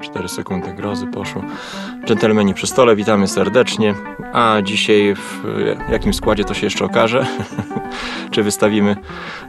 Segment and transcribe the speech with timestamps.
[0.00, 1.42] 4 sekundy grozy poszło.
[2.04, 3.94] Dżentelmeni przy stole, witamy serdecznie.
[4.32, 5.42] A dzisiaj w
[5.92, 7.26] jakim składzie to się jeszcze okaże.
[8.30, 8.96] Czy wystawimy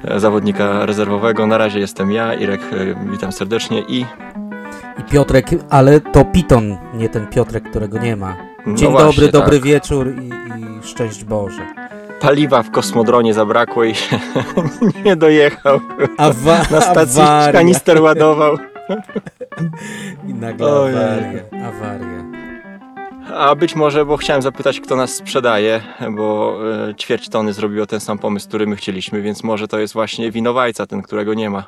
[0.05, 1.48] e, zawodnika rezerwowego.
[1.48, 4.05] Na razie jestem ja, Irek, e, witam serdecznie i...
[5.00, 8.36] I Piotrek, ale to Piton, nie ten Piotrek, którego nie ma.
[8.65, 9.65] No Dzień właśnie, dobry, dobry tak.
[9.65, 11.61] wieczór i, i szczęść Boże.
[12.21, 14.20] Paliwa w kosmodronie zabrakło i się
[15.05, 15.79] nie dojechał.
[16.18, 17.52] Awa Na stacji awaria.
[17.54, 18.58] kanister ładował.
[20.29, 20.95] I nagle Ojej.
[20.95, 22.31] awaria, awaria.
[23.35, 27.99] A być może, bo chciałem zapytać, kto nas sprzedaje, bo e, ćwierć tony zrobiło ten
[27.99, 31.65] sam pomysł, który my chcieliśmy, więc może to jest właśnie winowajca, ten, którego nie ma.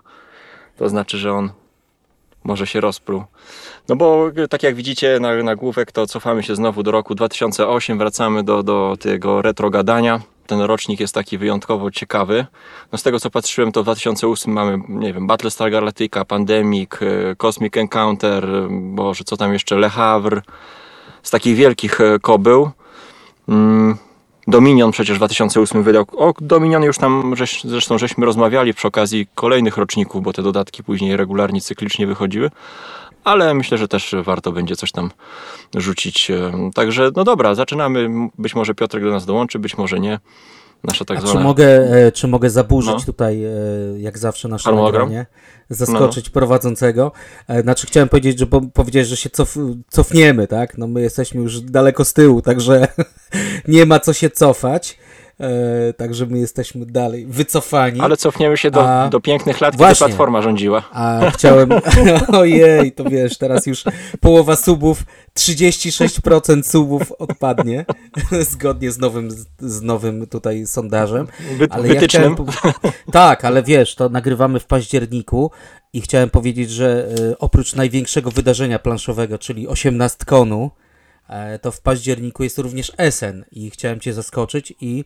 [0.78, 1.52] To znaczy, że on
[2.44, 3.24] może się rozpruł.
[3.90, 7.98] No bo e, tak jak widzicie na nagłówek, to cofamy się znowu do roku 2008,
[7.98, 10.20] wracamy do, do tego retro gadania.
[10.54, 12.46] Ten rocznik jest taki wyjątkowo ciekawy.
[12.92, 17.36] No z tego co patrzyłem, to w 2008 mamy, nie wiem, Battlestar Galactica, Pandemic, e,
[17.36, 20.42] Cosmic Encounter, e, Boże, co tam jeszcze, Le Havre
[21.24, 22.72] z takich wielkich e, kobył.
[23.50, 23.98] Mm,
[24.48, 26.06] Dominion przecież w 2008 wydał.
[26.18, 30.84] O Dominionie już tam żeś, zresztą żeśmy rozmawiali przy okazji kolejnych roczników, bo te dodatki
[30.84, 32.50] później regularnie, cyklicznie wychodziły.
[33.24, 35.12] Ale myślę, że też warto będzie coś tam
[35.76, 36.32] rzucić.
[36.32, 38.10] E, Także no dobra, zaczynamy.
[38.38, 40.20] Być może Piotrek do nas dołączy, być może nie.
[40.84, 41.44] Nasza tak A czy zwana.
[41.44, 43.00] mogę, e, czy mogę zaburzyć No.
[43.06, 43.50] tutaj, e,
[43.98, 45.26] jak zawsze, nasze nagranie?
[45.70, 47.12] Zaskoczyć prowadzącego.
[47.48, 49.56] E, Znaczy, chciałem powiedzieć, że po, powiedzieć, że się cof,
[49.90, 50.78] cofniemy, tak?
[50.78, 52.88] No my jesteśmy już daleko z tyłu, także
[53.68, 54.98] nie ma co się cofać.
[55.40, 58.00] E, Także my jesteśmy dalej wycofani.
[58.02, 59.96] Ale cofniemy się do, A- do pięknych lat, Właśnie.
[59.96, 60.84] kiedy Platforma rządziła.
[60.92, 61.70] A chciałem.
[62.42, 63.84] Ojej, to wiesz, teraz już
[64.20, 65.04] połowa subów,
[65.40, 67.86] 36% subów odpadnie,
[68.52, 71.28] zgodnie z nowym, z nowym tutaj sondażem.
[71.58, 72.36] Wy, Ale ja wytycznym.
[72.36, 72.36] chciałem.
[72.36, 75.52] po- Tak, ale wiesz, to nagrywamy w październiku
[75.94, 80.72] i chciałem powiedzieć, że e, oprócz największego wydarzenia planszowego, czyli 18 konu,
[81.30, 85.06] e, to w październiku jest również Essen i chciałem Cię zaskoczyć i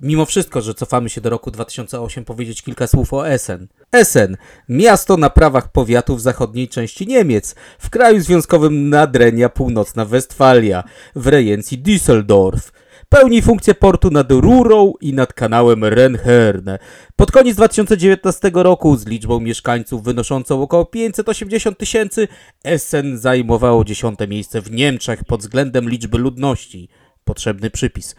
[0.00, 3.68] mimo wszystko, że cofamy się do roku 2008, powiedzieć kilka słów o Essen.
[3.92, 4.36] Essen,
[4.68, 11.26] miasto na prawach powiatu w zachodniej części Niemiec, w kraju związkowym Nadrenia Północna Westfalia, w
[11.26, 12.72] rejencji Düsseldorf.
[13.08, 16.78] Pełni funkcję portu nad Rurą i nad kanałem Renherne.
[17.16, 22.28] Pod koniec 2019 roku z liczbą mieszkańców wynoszącą około 580 tysięcy,
[22.64, 26.88] Essen zajmowało dziesiąte miejsce w Niemczech pod względem liczby ludności.
[27.24, 28.14] Potrzebny przypis.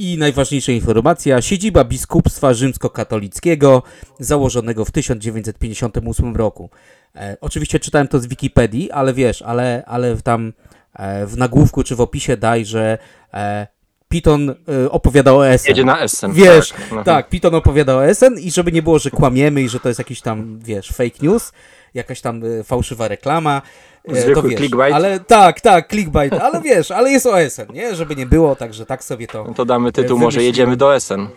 [0.00, 3.82] I najważniejsza informacja, siedziba biskupstwa rzymskokatolickiego
[4.18, 6.70] założonego w 1958 roku.
[7.16, 10.52] E, oczywiście czytałem to z Wikipedii, ale wiesz, ale, ale tam
[10.94, 12.98] e, w nagłówku czy w opisie daj, że
[13.34, 13.66] e,
[14.08, 14.54] Piton
[14.90, 15.68] opowiadał o Essen.
[15.68, 16.32] Jedzie na Essen.
[16.32, 16.78] Wiesz, tak.
[16.88, 17.24] tak, Mhm.
[17.30, 20.20] Piton opowiadał o Essen i żeby nie było, że kłamiemy i że to jest jakiś
[20.20, 21.52] tam, wiesz, fake news,
[21.94, 23.62] jakaś tam e, fałszywa reklama.
[24.08, 24.94] to Zwykły wiesz, clickbait.
[24.94, 27.94] Ale tak, tak, clickbait, ale wiesz, ale jest o Essen, nie?
[27.94, 29.44] Żeby nie było, także tak sobie to.
[29.44, 30.46] No to damy tytuł, może Wymyśliłem.
[30.46, 31.28] jedziemy do Essen.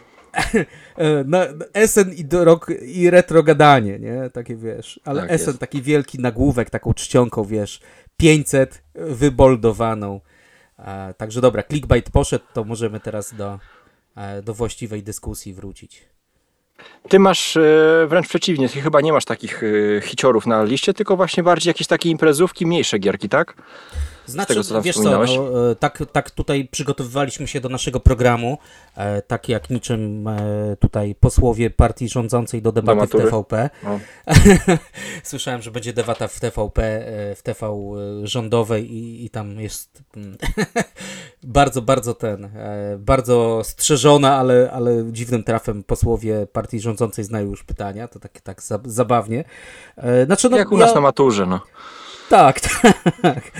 [0.97, 4.29] E, Na, Essen i, rok, i retro gadanie, nie?
[4.29, 4.99] Takie wiesz.
[5.05, 5.59] Ale Tak Essen jest.
[5.59, 7.79] taki wielki nagłówek, taką czcionką, wiesz.
[8.17, 10.19] 500 wyboldowaną.
[10.79, 13.59] E, także dobra, clickbait poszedł, to możemy teraz do,
[14.17, 16.01] e, do właściwej dyskusji wrócić.
[17.09, 17.61] Ty masz e,
[18.07, 21.87] wręcz przeciwnie, ty chyba nie masz takich e, hiciorów na liście, tylko właśnie bardziej jakieś
[21.87, 23.53] takie imprezówki, mniejsze gierki, tak?
[24.25, 28.57] Znaczy, tego, co wiesz co, no, e, tak, tak tutaj przygotowywaliśmy się do naszego programu,
[28.95, 30.41] e, tak jak niczym e,
[30.79, 33.23] tutaj posłowie partii rządzącej do debaty w matury.
[33.23, 33.69] TVP.
[33.83, 33.99] No.
[35.23, 40.03] Słyszałem, że będzie debata w TVP, e, w TV e, rządowej i, i tam jest
[40.17, 40.37] mm,
[41.43, 47.63] bardzo, bardzo ten, e, bardzo strzeżona, ale, ale dziwnym trafem posłowie partii rządzącej znają już
[47.63, 49.43] pytania, to tak, tak za- zabawnie.
[50.25, 51.59] Znaczy, no, Jak u ja- nas na maturze, no.
[52.29, 52.59] Tak,
[53.21, 53.51] tak.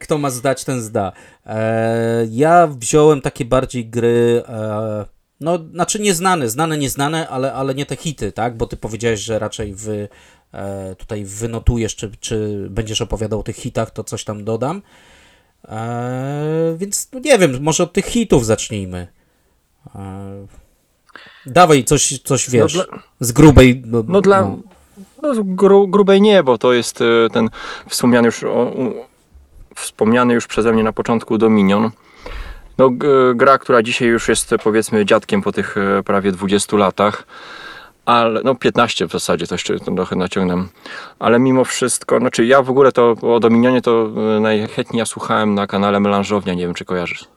[0.00, 1.12] Kto ma zdać, ten zda.
[1.46, 5.04] E, ja wziąłem takie bardziej gry, e,
[5.40, 8.56] no, znaczy nieznane, znane, nieznane, ale, ale nie te hity, tak?
[8.56, 10.08] Bo ty powiedziałeś, że raczej wy
[10.52, 14.82] e, tutaj wynotujesz, czy, czy będziesz opowiadał o tych hitach, to coś tam dodam.
[15.68, 19.08] E, więc no nie wiem, może od tych hitów zacznijmy.
[19.94, 20.46] E,
[21.46, 22.84] dawaj coś, coś wiesz, dla-
[23.20, 23.82] z grubej.
[23.86, 24.56] No, No dla...
[25.24, 27.50] No, gru, grubej nie, bo to jest e, ten
[27.88, 28.72] wspomniany już, o,
[29.74, 31.90] wspomniany już przeze mnie na początku Dominion.
[32.78, 32.90] No,
[33.34, 37.26] gra, która dzisiaj już jest e, powiedzmy dziadkiem po tych e, prawie 20 latach.
[38.06, 40.64] Ale, no 15 w zasadzie, to jeszcze trochę naciągnę.
[41.18, 44.08] Ale mimo wszystko, znaczy ja w ogóle to o Dominionie to
[44.40, 47.28] najchętniej ja słuchałem na kanale Melanżownia, nie wiem czy kojarzysz.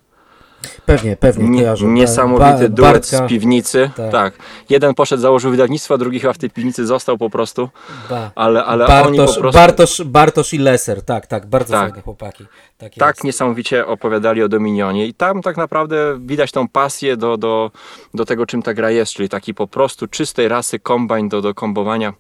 [0.86, 1.86] Pewnie, pewnie, Nie, kojarzę.
[1.86, 3.90] niesamowity Ba- duet Bartka, z piwnicy.
[3.96, 4.12] Tak.
[4.12, 4.34] Tak.
[4.70, 7.70] Jeden poszedł, założył wydawnictwo, drugi chyba w tej piwnicy został po prostu.
[8.10, 11.90] Ba- Ale, ale Bartosz, oni po prostu Bartosz, Bartosz i Leser, tak, tak, bardzo Tak.
[11.90, 12.46] fajne chłopaki.
[12.78, 17.72] Tak, tak niesamowicie opowiadali o Dominionie i tam tak naprawdę widać tą pasję do, do,
[18.14, 21.54] do tego, czym ta gra jest, czyli taki po prostu czystej rasy kombine do, do
[21.54, 22.14] kombowania,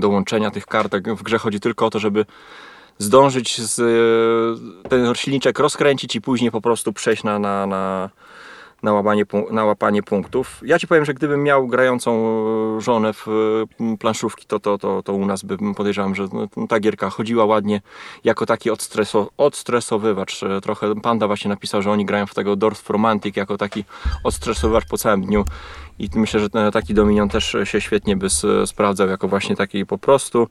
[0.00, 1.08] do łączenia tych kartek.
[1.14, 2.24] W grze chodzi tylko o to, żeby
[2.98, 3.80] zdążyć z,
[4.84, 8.10] e, ten silniczek rozkręcić i później po prostu przejść na, na, na,
[8.82, 9.02] na,
[9.50, 10.60] na łapanie punktów.
[10.64, 12.36] Ja ci powiem, że gdybym miał grającą
[12.76, 13.26] e, żonę w
[13.98, 17.80] planszówki, to, to, to, to u nas bym podejrzewam, że no, ta gierka chodziła ładnie
[18.24, 20.42] jako taki odstreso, odstresowywacz.
[20.42, 23.84] E, Trochę Panda właśnie napisał, że oni grają w tego Dorf Romantic jako taki
[24.24, 25.44] odstresowywacz po całym dniu.
[25.98, 28.26] I myślę, że taki Dominion też się świetnie by
[28.66, 30.48] sprawdzał jako właśnie taki po prostu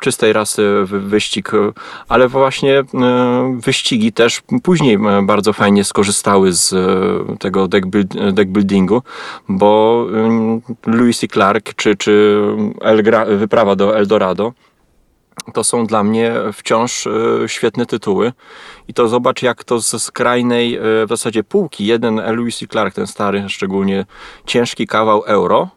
[0.00, 1.72] czystej rasy wy- wyścig, e,
[2.08, 2.84] ale właśnie e,
[3.60, 8.50] wyścigi też później e, bardzo fajnie skorzystały z e, tego deck, build, deck
[9.48, 12.42] bo mm, Lewis i Clark czy, czy
[12.80, 14.52] El Gra, wyprawa do Eldorado
[15.54, 17.10] to są dla mnie wciąż e,
[17.46, 18.32] świetne tytuły.
[18.88, 22.94] I to zobacz, jak to ze skrajnej e, w zasadzie półki, jeden Lewis i Clark,
[22.94, 24.06] ten stary, szczególnie
[24.46, 25.68] ciężki kawał euro,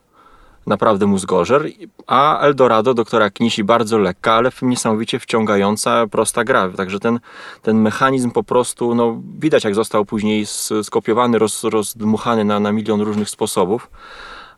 [0.65, 1.69] naprawdę mózgorzer,
[2.07, 6.69] a Eldorado doktora Knisi bardzo lekka, ale niesamowicie wciągająca, prosta gra.
[6.69, 7.19] Także ten,
[7.61, 10.45] ten mechanizm po prostu, no widać jak został później
[10.83, 13.89] skopiowany, roz, rozdmuchany na, na milion różnych sposobów.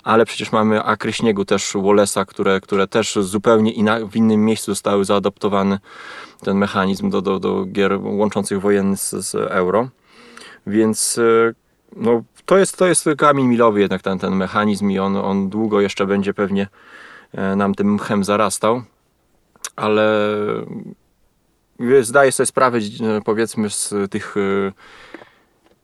[0.04, 4.72] Ale przecież mamy akry śniegu też Wallace'a, które, które też zupełnie inna, w innym miejscu
[4.72, 5.80] zostały zaadoptowany
[6.44, 9.90] ten mechanizm do, do, do gier łączących wojenny z, z euro.
[10.68, 11.54] Więc e,
[11.96, 15.82] no, to, jest, to jest kamień milowy jednak ten, ten mechanizm i on, on długo
[15.82, 16.68] jeszcze będzie pewnie
[17.34, 18.84] e, nam tym mchem zarastał.
[19.76, 20.36] Ale
[21.80, 24.36] e, zdaję sobie sprawę e, powiedzmy z tych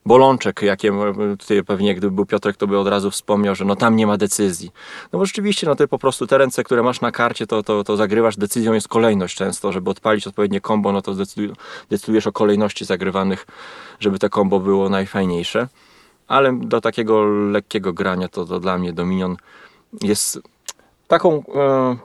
[0.06, 0.92] bolączek, jakie
[1.40, 4.18] tutaj pewnie gdyby był Piotrek, to by od razu wspomniał, że no tam nie ma
[4.18, 4.72] decyzji.
[5.14, 7.84] No bo rzeczywiście, no ty po prostu te ręce, które masz na karcie, to, to,
[7.84, 11.16] to zagrywasz, decyzją jest kolejność często, żeby odpalić odpowiednie kombo, no to
[11.90, 13.46] decydujesz o kolejności zagrywanych,
[14.00, 15.68] żeby te kombo było najfajniejsze.
[16.34, 19.38] Ale do takiego lekkiego grania to, to dla mnie Dominion
[20.02, 20.40] jest
[21.08, 21.98] taką e,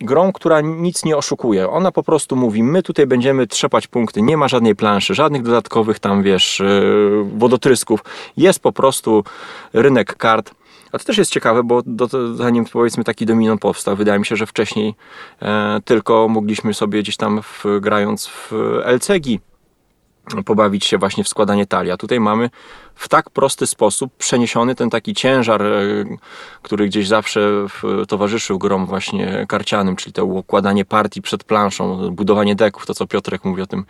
[0.00, 1.70] grą, która nic nie oszukuje.
[1.70, 5.98] Ona po prostu mówi, my tutaj będziemy trzepać punkty, nie ma żadnej planszy, żadnych dodatkowych
[5.98, 6.66] tam, wiesz, e,
[7.36, 8.00] wodotrysków.
[8.36, 9.24] Jest po prostu
[9.72, 10.54] rynek kart.
[10.92, 14.36] A to też jest ciekawe, bo do, zanim powiedzmy taki Dominion powstał, wydaje mi się,
[14.36, 14.94] że wcześniej
[15.42, 18.52] e, tylko mogliśmy sobie gdzieś tam w, grając w
[18.84, 19.38] LCG
[20.44, 21.92] pobawić się właśnie w składanie talii.
[21.92, 22.50] A tutaj mamy
[22.98, 26.04] w tak prosty sposób przeniesiony ten taki ciężar, e,
[26.62, 27.40] który gdzieś zawsze
[28.08, 33.44] towarzyszył grom właśnie karcianym, czyli to układanie partii przed planszą, budowanie deków, to co Piotrek
[33.44, 33.84] mówi o tym,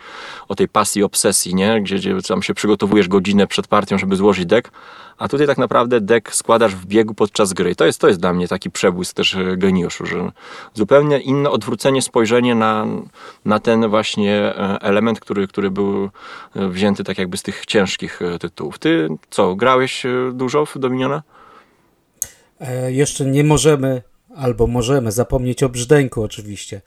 [0.48, 1.82] o tej pasji, obsesji, nie?
[1.82, 4.70] Gdzie, gdzie tam się przygotowujesz godzinę przed partią, żeby złożyć dek,
[5.18, 7.74] a tutaj tak naprawdę dek składasz w biegu podczas gry.
[7.74, 10.32] To jest, to jest dla mnie taki przebłysk też e, geniuszu, że
[10.74, 12.86] zupełnie inne odwrócenie spojrzenie na,
[13.44, 16.10] na ten właśnie e, element, który, który był
[16.54, 18.78] wzięty tak jakby z tych ciężkich tytułów.
[18.78, 18.97] Ty
[19.30, 21.22] co, grałeś e, dużo w Dominiona?
[22.60, 24.02] E, jeszcze nie możemy,
[24.36, 26.80] albo możemy zapomnieć o brzdęku oczywiście.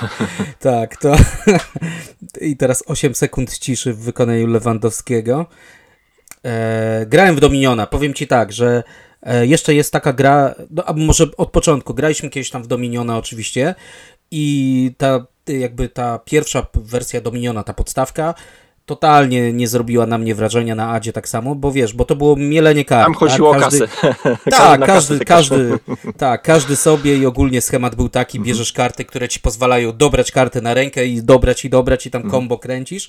[0.60, 1.16] tak, to
[2.40, 5.46] i teraz 8 sekund ciszy w wykonaniu Lewandowskiego.
[6.44, 8.82] E, grałem w Dominiona, powiem Ci tak, że
[9.22, 13.18] e, jeszcze jest taka gra, no, a może od początku, graliśmy kiedyś tam w Dominiona
[13.18, 13.74] oczywiście
[14.30, 18.34] i ta jakby ta pierwsza wersja Dominiona, ta podstawka,
[18.86, 22.36] totalnie nie zrobiła na mnie wrażenia na Adzie tak samo, bo wiesz, bo to było
[22.36, 23.04] mielenie kart.
[23.04, 23.60] Tam chodziło tak?
[23.62, 23.88] o kasę.
[24.50, 25.78] Tak, każdy, każdy,
[26.16, 28.46] tak, każdy sobie i ogólnie schemat był taki, Mhm.
[28.48, 32.22] bierzesz karty, które ci pozwalają dobrać kartę na rękę i dobrać i dobrać i Mhm.
[32.22, 33.08] tam kombo kręcisz,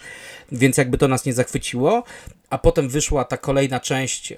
[0.51, 2.03] więc jakby to nas nie zachwyciło,
[2.49, 4.37] a potem wyszła ta kolejna część, e,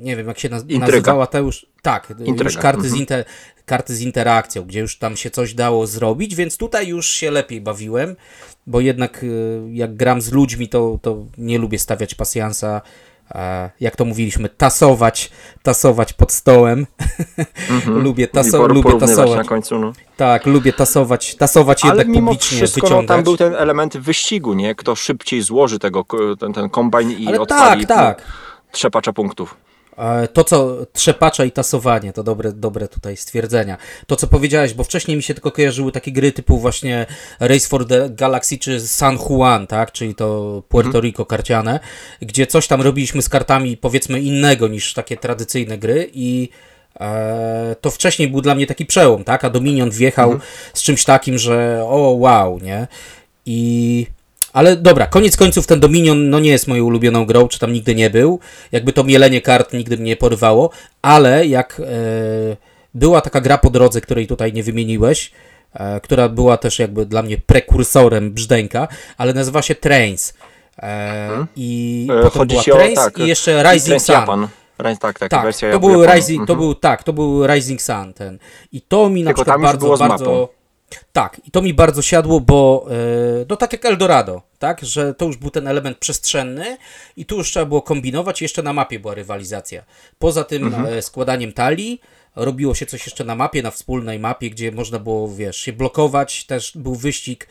[0.00, 0.86] nie wiem jak się naz- Intryga.
[0.86, 2.14] nazywała, to już, tak,
[2.44, 3.00] już karty z, Mhm.
[3.00, 3.24] inter,
[3.66, 7.60] karty z interakcją, gdzie już tam się coś dało zrobić, więc tutaj już się lepiej
[7.60, 8.16] bawiłem,
[8.66, 9.26] bo jednak e,
[9.72, 12.80] jak gram z ludźmi, to, to nie lubię stawiać pasjansa,
[13.80, 15.30] jak to mówiliśmy, tasować,
[15.62, 16.86] tasować pod stołem.
[17.86, 19.36] lubię, I taso, lubię tasować.
[19.36, 19.78] na końcu.
[19.78, 19.92] No.
[20.16, 23.08] Tak, lubię tasować, tasować Ale jednak mimo publicznie, wszystko no, wyciągać.
[23.08, 24.74] tam był ten element wyścigu, nie?
[24.74, 26.04] Kto szybciej złoży tego,
[26.40, 28.18] ten, ten kombajn i Ale odpali tak, tak.
[28.18, 29.56] no, trzepacza punktów.
[30.32, 33.76] To, co trzepacza i tasowanie, to dobre, dobre tutaj stwierdzenia.
[34.06, 37.06] To, co powiedziałeś, bo wcześniej mi się tylko kojarzyły takie gry typu właśnie
[37.40, 39.92] Race for the Galaxy czy San Juan, tak?
[39.92, 41.80] Czyli to Puerto Rico karciane,
[42.22, 46.48] gdzie coś tam robiliśmy z kartami powiedzmy innego niż takie tradycyjne gry i
[47.00, 49.44] e, to wcześniej był dla mnie taki przełom, tak?
[49.44, 50.38] A Dominion wjechał
[50.74, 52.86] z czymś takim, że o wow, nie?
[53.46, 54.06] I
[54.56, 57.94] Ale dobra, koniec końców ten Dominion no nie jest moją ulubioną grą, czy tam nigdy
[57.94, 58.40] nie był.
[58.72, 60.70] Jakby to mielenie kart nigdy mnie porwało,
[61.02, 61.84] ale jak e,
[62.94, 65.30] była taka gra po drodze, której tutaj nie wymieniłeś,
[65.74, 70.34] e, która była też jakby dla mnie prekursorem brzdęka, ale nazywa się Trains.
[70.78, 74.14] E, I E, potem była Trains tak, i jeszcze Rising Sun.
[74.14, 74.48] Japan.
[75.00, 76.06] Tak, tak, Tak, wersja to był.
[76.06, 76.58] Rising, to Mhm.
[76.58, 78.38] był, tak, to był Rising Sun ten.
[78.72, 80.48] I to mi na Tylko przykład bardzo, bardzo...
[81.12, 82.94] Tak, i to mi bardzo siadło, bo e,
[83.48, 86.76] no tak jak Eldorado, tak, że to już był ten element przestrzenny
[87.16, 89.84] i tu już trzeba było kombinować i jeszcze na mapie była rywalizacja.
[90.18, 90.86] Poza tym Mhm.
[90.86, 92.00] e, składaniem talii
[92.36, 96.44] robiło się coś jeszcze na mapie, na wspólnej mapie, gdzie można było, wiesz, się blokować,
[96.44, 97.48] też był wyścig,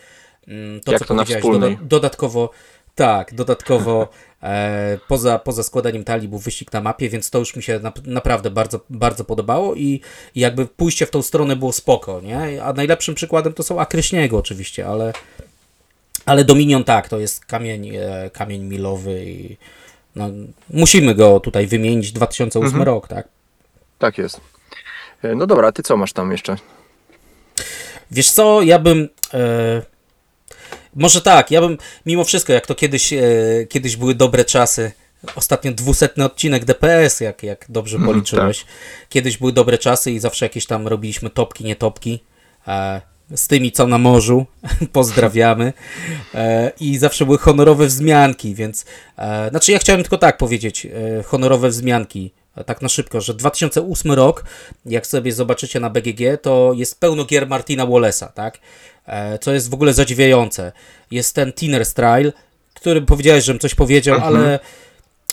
[0.48, 2.50] mm, to Jak co to na powiedziałeś, doda- dodatkowo,
[2.96, 4.08] tak, dodatkowo
[4.44, 7.92] e, poza, poza składaniem talii był wyścig na mapie, więc to już mi się na,
[8.06, 10.02] naprawdę bardzo, bardzo podobało i,
[10.36, 12.64] i jakby pójście w tą stronę było spoko, nie?
[12.64, 15.14] A najlepszym przykładem to są Akry Śniegu oczywiście, ale,
[16.26, 19.58] ale Dominion tak, to jest kamień, e, kamień milowy i
[20.16, 20.30] no,
[20.70, 22.84] musimy go tutaj wymienić, 2008 Mhm.
[22.84, 23.28] rok, tak?
[24.00, 24.42] Tak jest.
[25.24, 26.56] E, No dobra, a ty co masz tam jeszcze?
[28.12, 29.10] Wiesz co, ja bym.
[29.34, 29.82] E,
[30.96, 33.22] może tak, ja bym mimo wszystko, jak to kiedyś, e,
[33.70, 34.92] kiedyś były dobre czasy.
[35.36, 38.66] Ostatnio dwusetny odcinek DPS, jak, jak dobrze Mhm, policzyłeś.
[39.10, 42.24] Kiedyś były dobre czasy i zawsze jakieś tam robiliśmy topki, nie topki.
[42.68, 43.02] E,
[43.36, 44.46] z tymi, co na morzu.
[44.94, 45.74] Pozdrawiamy.
[46.34, 48.86] E, I zawsze były honorowe wzmianki, więc.
[49.18, 50.86] E, znaczy, ja chciałem tylko tak powiedzieć.
[50.86, 52.32] E, honorowe wzmianki.
[52.66, 54.44] Tak na szybko, że 2008 rok,
[54.86, 58.60] jak sobie zobaczycie na BGG, to jest pełno gier Martina Wallace'a, tak?
[59.42, 60.72] Co jest w ogóle zadziwiające.
[61.12, 62.34] Jest ten Tinner's Trial,
[62.74, 64.60] który powiedziałeś, żebym coś powiedział, ale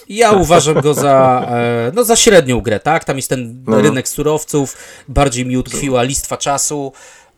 [0.08, 1.48] ja uważam go za,
[1.94, 3.04] no, za średnią grę, tak?
[3.04, 3.80] Tam jest ten No.
[3.80, 4.76] rynek surowców,
[5.08, 6.92] bardziej mi utkwiła listwa czasu.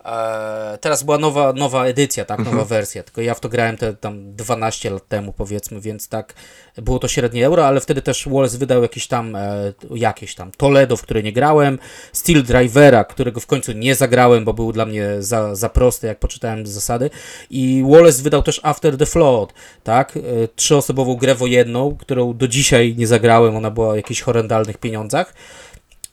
[0.04, 2.44] E, teraz była nowa, nowa edycja, tak?
[2.44, 6.34] Nowa wersja, tylko ja w to grałem te tam 12 lat temu, powiedzmy, więc tak
[6.76, 10.96] było to średnie euro, ale wtedy też Wallace wydał jakieś tam, e, jakieś tam Toledo,
[10.96, 11.78] w które nie grałem,
[12.12, 16.18] Steel Drivera, którego w końcu nie zagrałem, bo był dla mnie za, za prosty, jak
[16.18, 17.10] poczytałem zasady.
[17.50, 19.52] I Wallace wydał też After the Flood,
[19.84, 20.16] tak?
[20.16, 20.20] E,
[20.56, 25.34] Trzyosobową grę wojenną, którą do dzisiaj nie zagrałem, ona była o jakichś horrendalnych pieniądzach.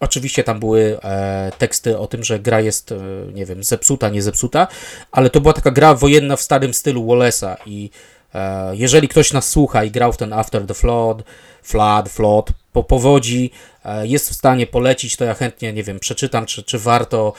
[0.02, 2.96] Oczywiście tam były e, teksty o tym, że gra jest, e,
[3.34, 4.68] nie wiem, zepsuta, nie zepsuta,
[5.12, 7.90] ale to była taka gra wojenna w starym stylu Wallace'a i
[8.34, 11.24] e, jeżeli ktoś nas słucha i grał w ten After the Flood,
[11.64, 13.52] Flood, Flood, po powodzi,
[13.86, 17.34] e, jest w stanie polecić, to ja chętnie, nie wiem, przeczytam, czy, czy warto,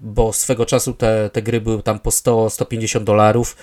[0.00, 3.56] bo swego czasu te, te gry były tam po 100-150 dolarów,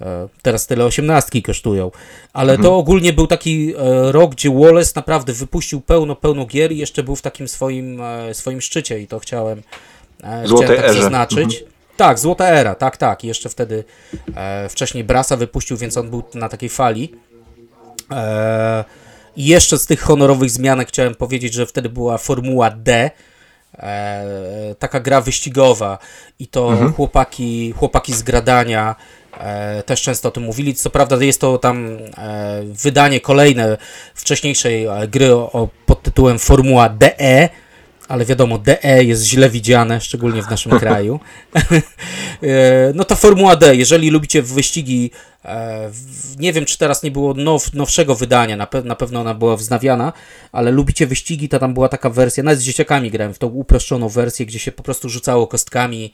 [0.00, 1.90] e, teraz tyle osiemnastki kosztują,
[2.32, 6.78] ale to ogólnie był taki e, rok, gdzie Wallace naprawdę wypuścił pełno, pełno gier i
[6.78, 9.62] jeszcze był w takim swoim, e, swoim szczycie i to chciałem,
[10.18, 11.02] chciałem tak erze.
[11.02, 11.64] zaznaczyć.
[11.96, 13.24] Tak, złota era, tak, tak.
[13.24, 13.84] I jeszcze wtedy
[14.68, 17.12] wcześniej Brasa wypuścił, więc on był na takiej fali.
[19.36, 23.10] I jeszcze z tych honorowych zmianek chciałem powiedzieć, że wtedy była Formuła D,
[24.78, 25.98] taka gra wyścigowa
[26.38, 28.94] i to chłopaki, chłopaki z Gradania
[29.40, 30.74] e, też często o tym mówili.
[30.74, 33.76] Co prawda jest to tam e, wydanie kolejne
[34.14, 37.48] wcześniejszej e, gry o, o, pod tytułem Formuła DE,
[38.08, 41.20] ale wiadomo, DE jest źle widziane, szczególnie w naszym kraju.
[42.42, 45.10] E, no to Formuła D, jeżeli lubicie wyścigi,
[45.44, 45.90] e,
[46.38, 49.56] nie wiem czy teraz nie było now, nowszego wydania, na, pe na pewno ona była
[49.56, 50.12] wznawiana,
[50.52, 54.08] ale lubicie wyścigi, to tam była taka wersja, nawet z dzieciakami grałem w tą uproszczoną
[54.08, 56.12] wersję, gdzie się po prostu rzucało kostkami,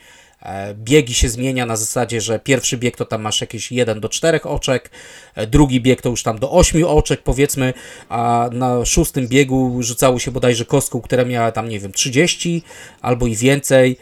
[0.74, 4.42] biegi się zmienia na zasadzie, że pierwszy bieg to tam masz jakieś 1 do 4
[4.42, 4.90] oczek,
[5.34, 7.74] e, drugi bieg to już tam do 8 oczek powiedzmy,
[8.08, 12.62] a na szóstym biegu rzucało się bodajże kostką, która miała tam nie wiem 30
[13.00, 13.96] albo i więcej.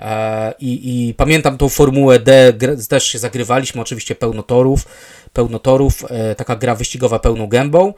[0.00, 2.52] E, I, I pamiętam tą formułę D,
[2.88, 4.86] też się zagrywaliśmy, oczywiście pełno torów,
[5.32, 7.94] pełno torów, e, taka gra wyścigowa pełną gębą.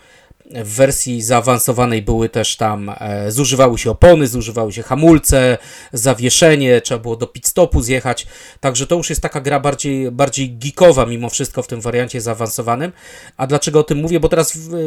[0.51, 5.59] W wersji zaawansowanej były też tam, e, zużywały się opony, zużywały się hamulce,
[5.93, 8.27] zawieszenie, trzeba było do pit stopu zjechać,
[8.61, 12.93] także to już jest taka gra bardziej, bardziej geekowa mimo wszystko w tym wariancie zaawansowanym.
[13.37, 14.21] A dlaczego o tym mówię?
[14.21, 14.79] Bo teraz w, e,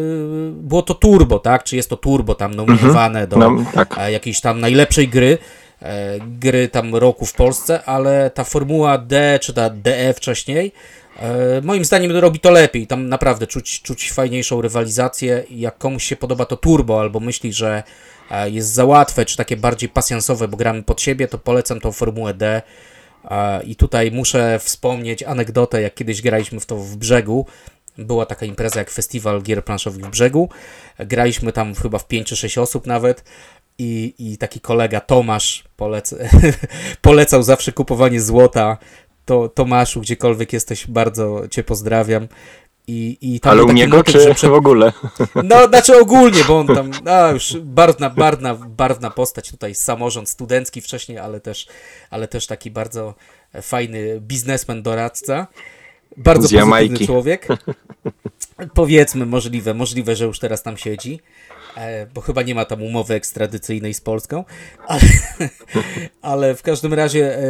[0.52, 1.64] było to turbo, tak?
[1.64, 3.96] Czy jest to turbo tam nominowane do No, tak.
[3.98, 5.38] e, jakiejś tam najlepszej gry,
[5.82, 10.72] e, gry tam roku w Polsce, ale ta formuła D czy ta DE wcześniej,
[11.64, 12.88] moim zdaniem robi to lepiej.
[12.88, 15.44] Tam naprawdę czuć, czuć fajniejszą rywalizację.
[15.50, 17.84] Jak komuś się podoba to turbo, albo myśli, że
[18.32, 21.92] e, jest za łatwe, czy takie bardziej pasjansowe, bo gramy pod siebie, to polecam tą
[21.92, 22.62] formułę D.
[23.32, 27.46] E, I tutaj muszę wspomnieć anegdotę, jak kiedyś graliśmy w to w brzegu.
[27.98, 30.50] Była taka impreza jak Festiwal Gier Planszowych w brzegu.
[31.00, 33.24] Graliśmy tam chyba w 5 czy 6 osób nawet.
[33.78, 36.16] I, i taki kolega Tomasz polec
[37.02, 38.78] polecał zawsze kupowanie złota.
[39.30, 42.28] To Tomaszu, gdziekolwiek jesteś, bardzo Cię pozdrawiam.
[42.88, 44.94] I, i tam Ale u niego motyw, czy przed- w ogóle?
[45.44, 50.82] No, znaczy ogólnie, bo on tam, a już barwna, barwna, barwna postać tutaj, samorząd studencki
[50.82, 51.68] wcześniej, ale też,
[52.10, 53.16] ale też taki bardzo
[53.62, 55.48] fajny biznesmen, doradca.
[56.18, 57.48] Bardzo pozytywny człowiek.
[58.74, 61.20] Powiedzmy, możliwe, możliwe, że już teraz tam siedzi,
[62.14, 64.46] bo chyba nie ma tam umowy ekstradycyjnej z Polską,
[64.88, 65.02] ale,
[66.22, 67.42] ale w każdym razie e,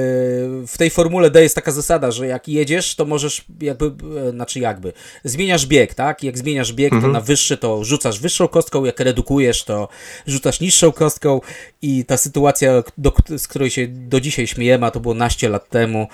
[0.68, 3.86] w tej formule D jest taka zasada, że jak jedziesz, to możesz jakby,
[4.28, 6.24] e, znaczy jakby, zmieniasz bieg, tak?
[6.24, 9.88] Jak zmieniasz bieg, to na wyższy to rzucasz wyższą kostką, jak redukujesz, to
[10.28, 11.42] rzucasz niższą kostką
[11.82, 15.70] i ta sytuacja, do, z której się do dzisiaj śmiejemy, a to było naście lat
[15.70, 16.08] temu,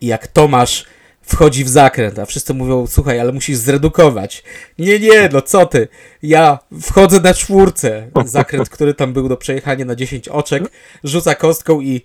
[0.00, 0.84] i jak Tomasz
[1.22, 4.42] wchodzi w zakręt, a wszyscy mówią, słuchaj, ale musisz zredukować.
[4.78, 5.88] Nie, nie, no co ty?
[6.22, 8.10] Ja wchodzę na czwórce.
[8.24, 10.62] Zakręt, który tam był do przejechania na 10 oczek,
[11.04, 12.00] rzuca kostką i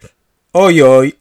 [0.53, 1.13] ojoj.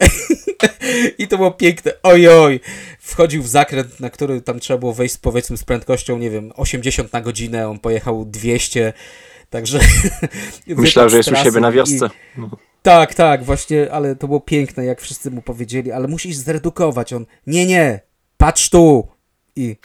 [1.19, 2.61] I to było piękne, ojoj.
[3.01, 7.13] Wchodził w zakręt, na który tam trzeba było wejść powiedzmy z prędkością, nie wiem, 80
[7.13, 8.93] na godzinę, on pojechał 200,
[9.51, 9.79] także...
[10.67, 12.11] Myślał, wypadł że jest u siebie na i- wiosce.
[12.87, 17.13] Tak, tak, właśnie, ale to było piękne, jak wszyscy mu powiedzieli, ale musisz zredukować.
[17.13, 18.01] On, nie, nie,
[18.37, 19.09] patrz tu.
[19.57, 19.77] I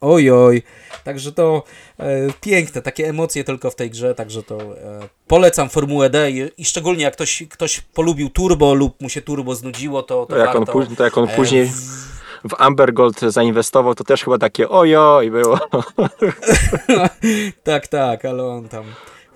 [0.00, 0.62] ojoj.
[1.04, 1.62] Także to
[1.98, 2.04] e,
[2.40, 6.64] piękne, takie emocje tylko w tej grze, także to e, polecam Formułę D i, i
[6.64, 10.48] szczególnie jak ktoś, ktoś polubił turbo lub mu się turbo znudziło, to, to, To jak,
[10.48, 10.72] on, warto.
[10.72, 11.70] później, to jak on e, później
[12.48, 15.58] w Amber Gold zainwestował, to też chyba takie ojo i było.
[17.64, 18.84] tak, tak, ale on tam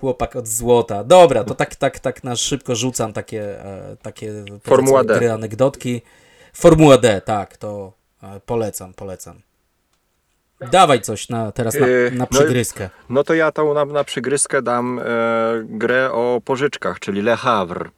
[0.01, 1.03] chłopak od złota.
[1.03, 5.15] Dobra, to tak, tak, tak na szybko rzucam takie, e, takie Formuła D.
[5.15, 6.01] gry, anegdotki.
[6.53, 7.93] Formuła D, tak, to
[8.23, 9.41] e, polecam, polecam.
[10.71, 12.89] Dawaj coś na, teraz na, Yy, na no- przygryzkę.
[13.09, 15.03] No to ja tą na, na przygryskę dam e,
[15.63, 17.89] grę o pożyczkach, czyli Le Havre.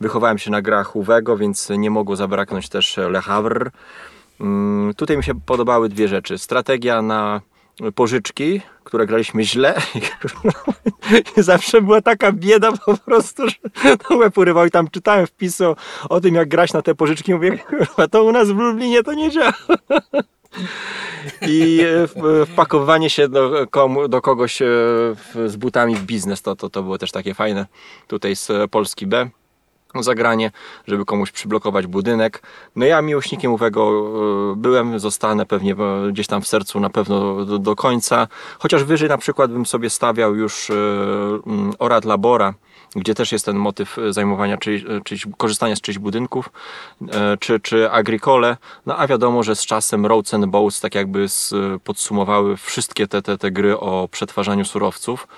[0.00, 3.70] Wychowałem się na grach Uwego, więc nie mogło zabraknąć też Le Havre.
[4.40, 6.38] Mm, tutaj mi się podobały dwie rzeczy.
[6.38, 7.40] Strategia na
[7.94, 9.74] pożyczki, które graliśmy źle.
[11.36, 15.66] I zawsze była taka bieda po prostu, że to łeb urywał i tam czytałem wpisy
[15.66, 15.76] o,
[16.08, 17.34] o tym, jak grać na te pożyczki.
[17.34, 17.58] Mówię,
[18.10, 19.52] to u nas w Lublinie to nie działa.
[21.48, 24.66] I e, wpakowywanie się do, komu, do kogoś e,
[25.46, 27.66] z butami w biznes, to, to, to było też takie fajne.
[28.08, 29.30] Tutaj z e, Polski B
[30.02, 30.50] zagranie,
[30.86, 32.42] żeby komuś przyblokować budynek.
[32.76, 34.04] No ja miłośnikiem owego
[34.52, 38.28] e, byłem, zostanę pewnie e, gdzieś tam w sercu na pewno do, do końca.
[38.58, 40.74] Chociaż wyżej na przykład bym sobie stawiał już e,
[41.46, 42.54] mm, Orad Labora,
[42.96, 44.84] gdzie też jest ten motyw zajmowania czyjś,
[45.36, 46.50] korzystania z czyichś budynków,
[47.40, 48.56] czy, czy Agricole.
[48.86, 50.46] No a wiadomo, że z czasem Roads and
[50.82, 51.26] tak jakby
[51.84, 55.28] podsumowały wszystkie te, te, te gry o przetwarzaniu surowców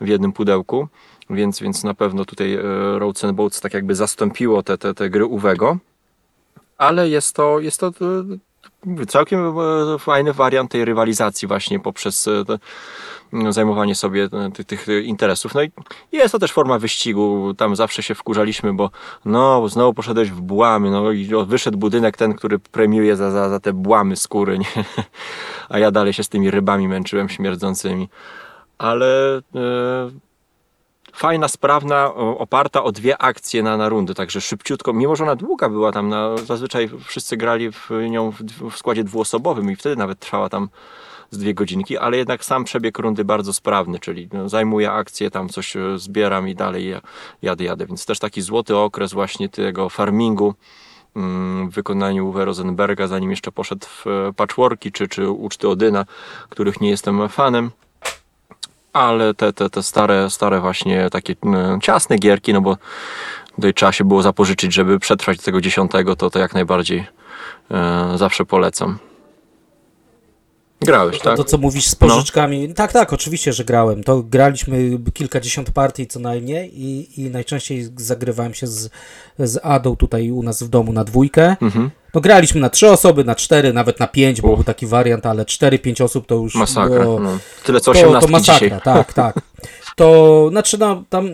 [0.00, 0.88] w jednym pudełku.
[1.30, 2.62] Więc, więc na pewno tutaj e,
[2.98, 5.78] Roads and Boats tak jakby zastąpiło te, te, te gry Uwego.
[6.78, 7.92] Ale jest to, jest to
[9.00, 12.28] e, całkiem e, fajny wariant tej rywalizacji właśnie poprzez
[13.32, 15.54] no, zajmowanie sobie tych, tych interesów.
[15.54, 15.70] No i
[16.12, 17.54] jest to też forma wyścigu.
[17.54, 18.90] Tam zawsze się wkurzaliśmy, bo
[19.24, 23.60] no, znowu poszedłeś w błamy, no i wyszedł budynek ten, który premiuje za, za, za
[23.60, 24.84] te błamy skóry, nie?
[25.68, 28.08] a ja dalej się z tymi rybami męczyłem śmierdzącymi.
[28.78, 29.40] Ale
[31.26, 35.92] fajna, sprawna, oparta o dwie akcje na, na także szybciutko, mimo że ona długa była
[35.92, 40.48] tam, na, zazwyczaj wszyscy grali w nią w, w składzie dwuosobowym i wtedy nawet trwała
[40.48, 40.68] tam
[41.30, 45.48] z dwie godzinki, ale jednak sam przebieg rundy bardzo sprawny, czyli no, zajmuję akcję, tam
[45.48, 47.00] coś e, zbieram i dalej ja-
[47.42, 50.54] jadę, jadę, więc też taki złoty okres właśnie tego farmingu
[51.16, 56.04] mm, w wykonaniu Uwe Rosenberga, zanim jeszcze poszedł w e, patchworki czy, czy uczty Odyna,
[56.48, 57.70] których nie jestem fanem
[58.96, 62.76] ale te, te, te stare, stare właśnie takie mm, ciasne gierki, no bo
[63.54, 67.06] tutaj trzeba się było zapożyczyć, żeby przetrwać do tego dziesiątego, to to jak najbardziej
[67.70, 68.98] e, zawsze polecam.
[70.80, 71.36] Grałeś, To, tak?
[71.36, 74.04] to, co mówisz z pożyczkami, tak, tak, oczywiście, że grałem.
[74.04, 78.90] To graliśmy kilkadziesiąt partii co najmniej i, i najczęściej zagrywałem się z,
[79.38, 81.56] z Adą tutaj u nas w domu na dwójkę.
[81.60, 81.90] Mhm.
[82.14, 84.54] No graliśmy na trzy osoby, na cztery, nawet na pięć, bo Uch.
[84.54, 87.00] był taki wariant, ale cztery, pięć osób to już Masakra.
[87.00, 87.20] było...
[87.20, 87.38] No.
[87.64, 88.80] Tyle co To, to 18 masakra, dzisiaj.
[88.84, 89.40] tak, tak.
[89.96, 91.28] To znaczy, no, tam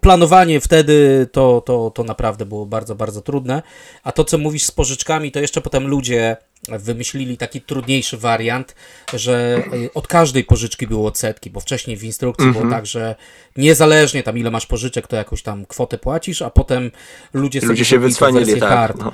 [0.00, 3.62] planowanie wtedy to, to, to naprawdę było bardzo, bardzo trudne.
[4.04, 6.36] A to, co mówisz z pożyczkami, to jeszcze potem ludzie
[6.68, 8.74] wymyślili taki trudniejszy wariant,
[9.14, 12.66] że y, od każdej pożyczki było odsetki, bo wcześniej w instrukcji Mhm.
[12.66, 13.14] było tak, że
[13.56, 16.90] niezależnie tam ile masz pożyczek, to jakąś tam kwotę płacisz, a potem
[17.34, 18.96] ludzie sobie Ludzie się zrobili tą wycwanili, wersję tak.
[18.96, 19.12] No.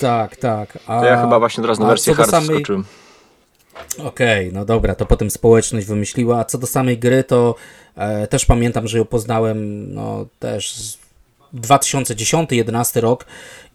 [0.00, 0.78] Tak, tak.
[0.86, 2.84] A, To ja chyba właśnie teraz na wersję hard samej- skoczyłem.
[3.98, 6.38] Okej, no dobra, to potem społeczność wymyśliła.
[6.38, 7.54] A co do samej gry, to
[7.96, 10.98] e, też pamiętam, że ją poznałem no, też z
[11.54, 13.26] 2010-2011 rok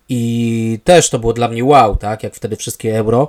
[0.10, 3.28] i też to było dla mnie wow, tak, jak wtedy wszystkie euro.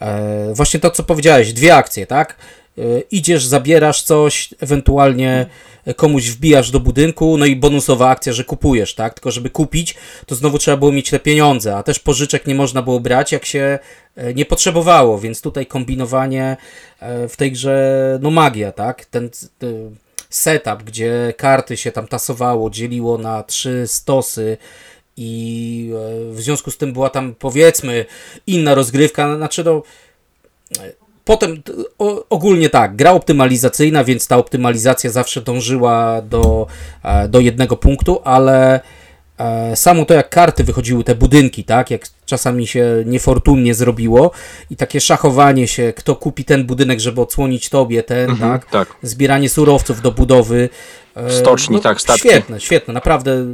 [0.00, 2.36] E, właśnie to, co powiedziałeś, dwie akcje, tak?
[2.78, 5.46] E, idziesz, zabierasz coś, ewentualnie
[5.94, 9.14] komuś wbijasz do budynku, no i bonusowa akcja, że kupujesz, tak?
[9.14, 9.94] Tylko żeby kupić,
[10.26, 13.44] to znowu trzeba było mieć te pieniądze, a też pożyczek nie można było brać, jak
[13.44, 13.78] się
[14.16, 16.56] e, nie potrzebowało, więc tutaj kombinowanie
[17.00, 19.04] e, w tej grze, no magia, tak?
[19.04, 19.66] Ten e,
[20.30, 24.56] setup, gdzie karty się tam tasowało, dzieliło na trzy stosy,
[25.18, 25.90] i
[26.30, 28.06] w związku z tym była tam powiedzmy
[28.46, 29.82] inna rozgrywka, znaczy no
[31.26, 31.62] Potem
[31.98, 36.66] o, ogólnie tak, gra optymalizacyjna, więc ta optymalizacja zawsze dążyła do,
[37.02, 38.80] e, do jednego punktu, ale
[39.38, 44.30] e, samo to jak karty wychodziły, te budynki, tak, jak czasami się niefortunnie zrobiło
[44.70, 48.70] i takie szachowanie się, kto kupi ten budynek, żeby odsłonić tobie ten, mhm, tak?
[48.70, 50.68] tak, zbieranie surowców do budowy.
[51.16, 52.28] E, Stoczni, no, tak, statki.
[52.28, 53.46] Świetne, świetne, naprawdę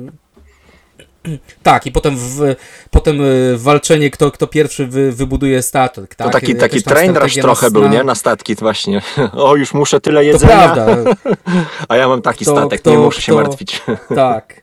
[1.63, 2.57] tak, i potem, w,
[2.91, 6.15] potem y, walczenie, kto, kto pierwszy wy, wybuduje statek.
[6.15, 6.27] Tak?
[6.27, 8.05] To taki, taki train rush trochę był, nie?
[8.05, 9.03] Na statki właśnie.
[9.33, 10.69] O, już muszę tyle jedzenia.
[10.69, 11.15] To prawda.
[11.89, 13.83] A ja mam taki kto, statek, kto, nie muszę kto, się martwić.
[14.15, 14.63] Tak.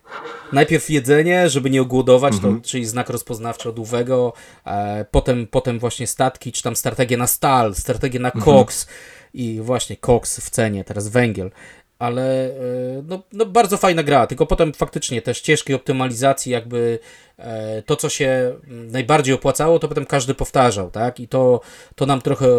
[0.52, 2.62] Najpierw jedzenie, żeby nie ogłodować, mhm.
[2.62, 4.34] to, czyli znak rozpoznawczy od Uwego,
[4.66, 8.46] e, potem, potem właśnie statki, czy tam strategię na stal, strategię na mhm.
[8.46, 8.88] koks
[9.34, 11.52] i właśnie koks w cenie, teraz węgiel
[12.00, 12.52] ale e,
[13.08, 17.00] no, no, bardzo fajna gra, tylko potem faktycznie te ścieżki optymalizacji, jakby
[17.38, 21.20] e, to, co się najbardziej opłacało, to potem każdy powtarzał, tak?
[21.20, 21.62] I to,
[21.96, 22.50] to nam trochę e,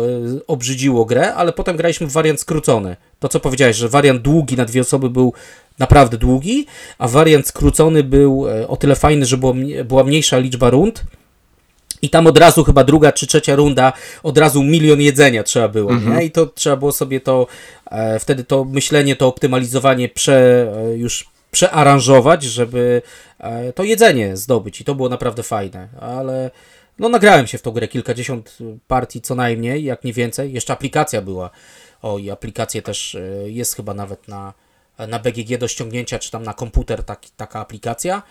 [0.47, 2.97] obrzydziło grę, ale potem graliśmy w wariant skrócony.
[3.19, 5.33] To, co powiedziałeś, że wariant długi na dwie osoby był
[5.79, 6.67] naprawdę długi,
[6.99, 11.05] a wariant skrócony był o tyle fajny, że było, była mniejsza liczba rund,
[12.03, 15.91] i tam od razu chyba druga czy trzecia runda, od razu milion jedzenia trzeba było,
[15.91, 16.17] -hmm.
[16.17, 16.25] nie?
[16.25, 17.47] I to trzeba było sobie to,
[17.91, 23.03] e, wtedy to myślenie, to optymalizowanie prze, e, już przearanżować, żeby
[23.39, 24.81] e, to jedzenie zdobyć.
[24.81, 26.51] I to było naprawdę fajne, ale
[26.99, 28.59] no nagrałem się w tą grę kilkadziesiąt
[28.89, 30.53] partii co najmniej, jak nie więcej.
[30.53, 31.51] Jeszcze aplikacja była.
[32.03, 34.55] O, i aplikację też e, jest chyba nawet na,
[35.09, 38.23] na BGG do ściągnięcia, czy tam na komputer tak, taka aplikacja.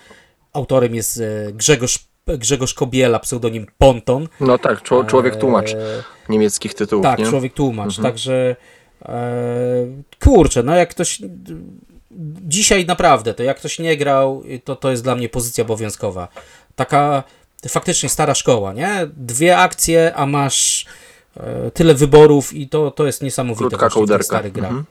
[0.53, 4.27] Autorem jest e, Grzegorz Grzegorz Kobiela, pseudonim Ponton.
[4.39, 5.75] No tak, człowiek tłumacz
[6.29, 7.03] niemieckich tytułów.
[7.03, 7.25] Tak, nie?
[7.25, 8.03] człowiek tłumacz, mhm.
[8.03, 8.55] także
[9.05, 9.87] e,
[10.23, 11.21] kurczę, no jak ktoś
[12.47, 16.27] dzisiaj naprawdę, to jak ktoś nie grał, to to jest dla mnie pozycja obowiązkowa.
[16.75, 17.23] Taka
[17.69, 19.09] faktycznie stara szkoła, nie?
[19.17, 20.85] Dwie akcje, a masz
[21.37, 23.67] e, tyle wyborów i to, to jest niesamowite.
[23.67, 24.23] Krótka kołderka.
[24.23, 24.67] Stary gra.
[24.67, 24.85] Mhm.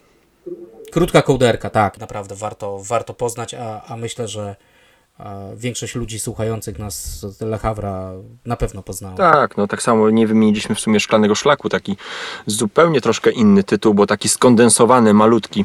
[0.90, 4.56] Krótka kołderka, tak, naprawdę warto, warto poznać, a, a myślę, że
[5.56, 8.12] większość ludzi słuchających nas z Le Havra
[8.46, 9.16] na pewno poznała.
[9.16, 11.96] Tak, no tak samo nie wymieniliśmy w sumie Szklanego Szlaku, taki
[12.46, 15.64] zupełnie troszkę inny tytuł, bo taki skondensowany, malutki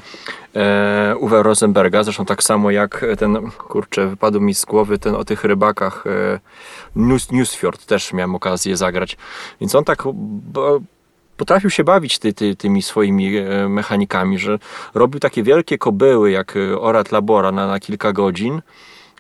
[0.56, 5.26] e, Uwe Rosenberga, zresztą tak samo jak ten, kurczę, wypadł mi z głowy ten o
[5.26, 6.40] tych rybakach e,
[6.96, 9.18] News, Newsfjord, też miałem okazję zagrać,
[9.62, 10.80] więc on tak bo,
[11.38, 14.60] potrafił się bawić ty, ty, tymi swoimi e, mechanikami, że
[14.94, 18.62] robił takie wielkie kobyły jak e, Orat Labora na, na kilka godzin,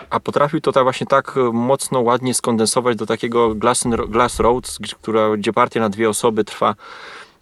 [0.10, 4.80] a potrafił to tak właśnie tak e, mocno, ładnie skondensować do takiego Glass, glass Roads,
[5.02, 6.76] która, gdzie partia na dwie osoby trwa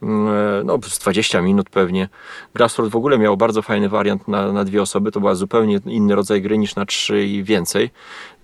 [0.01, 2.09] mm, e, no, przez 20 minut pewnie.
[2.53, 6.15] Glassroad w ogóle miał bardzo fajny wariant na, na dwie osoby, to była zupełnie inny
[6.15, 7.89] rodzaj gry niż na trzy i więcej,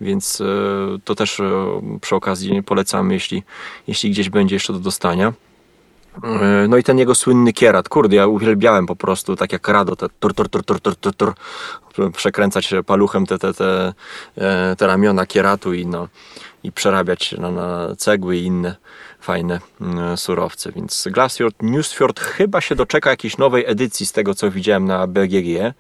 [0.02, 0.46] więc e,
[1.04, 1.42] to też
[2.02, 3.44] przy okazji polecamy, jeśli,
[3.88, 5.34] jeśli gdzieś będzie jeszcze do dostania.
[6.24, 9.96] E, no i ten jego słynny kierat, kurde, ja uwielbiałem po prostu, tak jak Rado,
[9.96, 11.34] te tur, tur, tur, tur, tur, tur, tur,
[12.12, 13.94] przekręcać paluchem te, te, te,
[14.38, 16.08] e, te ramiona kieratu i, no,
[16.64, 18.76] i przerabiać na, na cegły i inne
[19.20, 20.72] fajne mm, surowce.
[20.72, 25.74] Więc Glassfjord Newsfjord chyba się doczeka jakiejś nowej edycji z tego, co widziałem na BGG,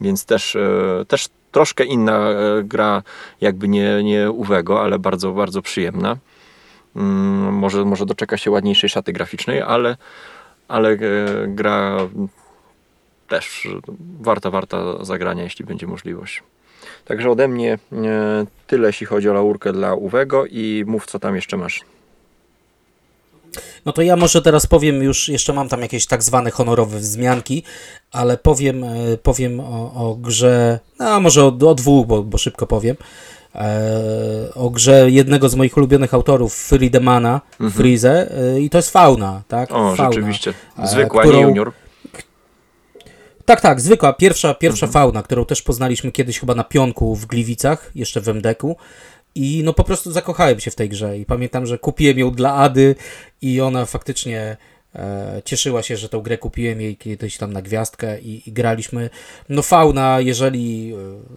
[0.00, 2.28] więc też, e, też troszkę inna
[2.64, 3.02] gra,
[3.40, 6.16] jakby nie, nie Uwego, ale bardzo, bardzo przyjemna.
[6.96, 9.96] Mm, może, może doczeka się ładniejszej szaty graficznej, ale,
[10.68, 10.98] ale e,
[11.48, 11.96] gra
[13.28, 13.68] też
[14.20, 16.42] warta, warta zagrania, jeśli będzie możliwość.
[17.04, 21.34] Także ode mnie e, tyle, jeśli chodzi o laurkę dla Uwego i mów, co tam
[21.36, 21.80] jeszcze masz.
[23.84, 27.62] No to ja może teraz powiem już, jeszcze mam tam jakieś tak zwane honorowe wzmianki,
[28.12, 32.66] ale powiem, e, powiem o, o grze, no może o, o dwóch, bo, bo szybko
[32.66, 32.96] powiem.
[33.54, 37.70] E, o grze jednego z moich ulubionych autorów, Friedemana, mhm.
[37.72, 39.70] Frize, e, i to jest Fauna, tak?
[39.72, 40.54] O, fauna, rzeczywiście.
[40.78, 41.38] E, zwykła, którą...
[41.38, 41.72] nie junior.
[43.44, 44.92] Tak, tak, zwykła, pierwsza, pierwsza mhm.
[44.92, 48.76] fauna, którą też poznaliśmy kiedyś chyba na pionku w Gliwicach, jeszcze w MDK-u.
[49.34, 52.54] I no po prostu zakochałem się w tej grze i pamiętam, że kupiłem ją dla
[52.54, 52.94] Ady
[53.42, 54.56] i ona faktycznie
[55.44, 59.10] cieszyła się, że tę grę kupiłem jej kiedyś tam na gwiazdkę i, i graliśmy.
[59.48, 60.96] No fauna, jeżeli e,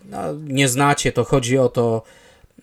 [0.10, 2.04] no, nie znacie, to chodzi o to,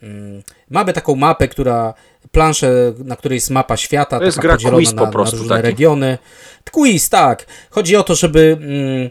[0.02, 1.94] mm, mamy taką mapę, która
[2.33, 5.42] planszę, na której jest mapa świata, To jest gra podzielona quiz po na, prostu na
[5.42, 5.66] różne taki.
[5.68, 6.18] regiony.
[6.72, 7.46] Quiz, tak.
[7.70, 9.11] Chodzi o to, żeby mm,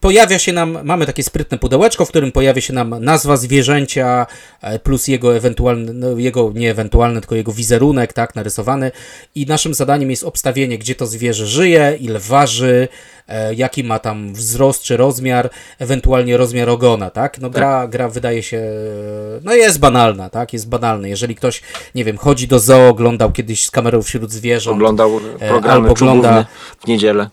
[0.00, 4.26] pojawia się nam, mamy takie sprytne pudełeczko, w którym pojawia się nam nazwa zwierzęcia
[4.60, 8.90] e, plus jego ewentualny, no jego nie ewentualny, tylko jego wizerunek, tak, narysowany
[9.34, 12.88] i naszym zadaniem jest obstawienie, gdzie to zwierzę żyje, ile waży,
[13.28, 17.38] e, jaki ma tam wzrost czy rozmiar, ewentualnie rozmiar ogona, tak?
[17.38, 20.52] No gra, gra wydaje się, e, no jest banalna, tak?
[20.52, 21.08] Jest banalna.
[21.08, 21.62] Jeżeli ktoś,
[21.94, 26.44] nie wiem, chodzi do zoo, oglądał kiedyś z kamerą wśród zwierząt, Oglądał programy albo ogląda-
[26.84, 27.30] w niedzielę.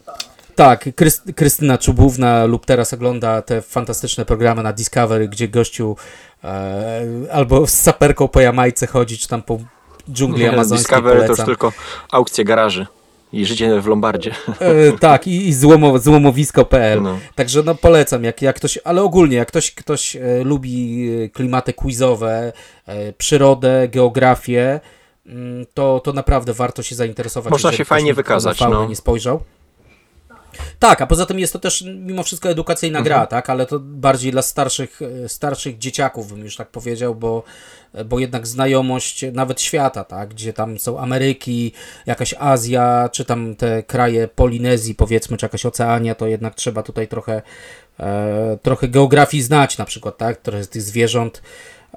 [0.59, 5.95] Tak, Kryst- Krystyna Czubówna lub teraz ogląda te fantastyczne programy na Discovery, gdzie gościu
[6.43, 9.59] e, albo z saperką po Jamajce chodzi, czy tam po
[10.11, 11.45] dżungli Nie, amazońskiej Discovery to już polecam.
[11.45, 11.73] tylko
[12.11, 12.87] aukcje garaży
[13.33, 14.31] i życie w Lombardzie.
[14.59, 17.01] E, tak, i, i złomo, złomowisko.pl.
[17.01, 17.19] No.
[17.35, 21.73] Także no polecam, jak, jak ktoś, ale ogólnie, jak ktoś, ktoś e, lubi e, klimaty
[21.73, 22.53] quizowe,
[22.85, 24.79] e, przyrodę, geografię,
[25.25, 27.51] mm, to, to naprawdę warto się zainteresować.
[27.51, 28.87] Można się fajnie wykazać, no.
[28.87, 29.41] nie spojrzał.
[30.79, 34.31] Tak, a poza tym jest to też mimo wszystko edukacyjna gra, tak, ale to bardziej
[34.31, 37.43] dla starszych, e, starszych dzieciaków, bym już tak powiedział, bo,
[38.05, 41.71] bo jednak znajomość nawet świata, tak, gdzie tam są Ameryki,
[42.05, 47.07] jakaś Azja, czy tam te kraje Polinezji, powiedzmy, czy jakaś Oceania, to jednak trzeba tutaj
[47.07, 47.41] trochę,
[47.99, 51.41] e, trochę geografii znać, na przykład, tak, trochę tych zwierząt.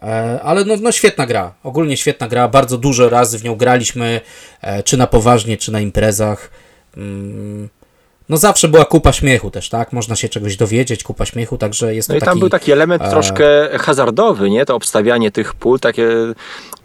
[0.03, 4.21] E, Ale no, no świetna gra, ogólnie świetna gra, bardzo dużo razy w nią graliśmy,
[4.61, 6.51] e, czy na poważnie, czy na imprezach.
[8.33, 9.93] No zawsze była kupa śmiechu też, tak?
[9.93, 12.41] Można się czegoś dowiedzieć, kupa śmiechu, także jest No to i tam taki...
[12.41, 13.45] był taki element e, troszkę
[13.79, 14.67] hazardowy, nie?
[14.67, 16.09] To obstawianie tych pól, takie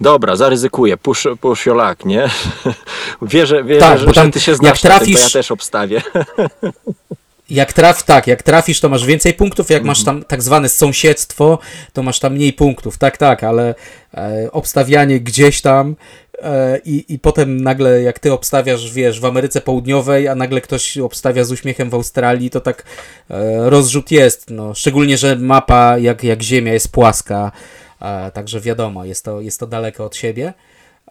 [0.02, 2.30] dobra, zaryzykuję, push, push your luck, nie?
[3.22, 5.52] wierzę, wierzę Tak, że, tam ty się jak znasz na tym, to trafisz- ja też
[5.52, 6.02] obstawię.
[7.50, 9.88] Jak traf, tak, jak trafisz, to masz więcej punktów, jak Mhm.
[9.88, 11.60] masz tam tak zwane sąsiedztwo,
[11.94, 12.98] to masz tam mniej punktów.
[12.98, 13.76] Tak, tak, ale
[14.14, 15.96] e, obstawianie gdzieś tam
[16.86, 21.44] i, i potem nagle jak ty obstawiasz, wiesz, w Ameryce Południowej, a nagle ktoś obstawia
[21.44, 22.84] z uśmiechem w Australii, to tak
[23.30, 24.50] e, rozrzut jest.
[24.50, 27.52] No, szczególnie, że mapa jak, jak Ziemia jest płaska,
[28.02, 30.54] e, także wiadomo, jest to, jest to daleko od siebie.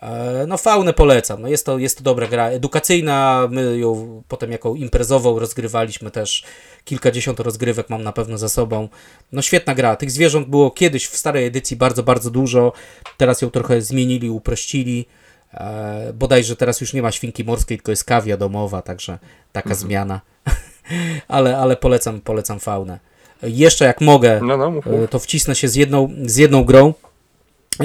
[0.03, 4.53] E, No faunę polecam, no jest, to, jest to dobra gra, edukacyjna, my ją potem
[4.53, 6.45] jako imprezową rozgrywaliśmy też,
[6.85, 8.89] kilkadziesiąt rozgrywek mam na pewno za sobą,
[9.33, 12.73] no świetna gra, tych zwierząt było kiedyś w starej edycji bardzo, bardzo dużo,
[13.17, 15.07] teraz ją trochę zmienili, uprościli,
[15.55, 19.19] e, bodajże teraz już nie ma świnki morskiej, tylko jest kawia domowa, także
[19.53, 20.21] taka zmiana,
[21.29, 22.99] ale, ale polecam, polecam faunę.
[23.43, 24.73] Jeszcze jak mogę, No, no,
[25.05, 26.95] E, to wcisnę się z jedną, z jedną grą,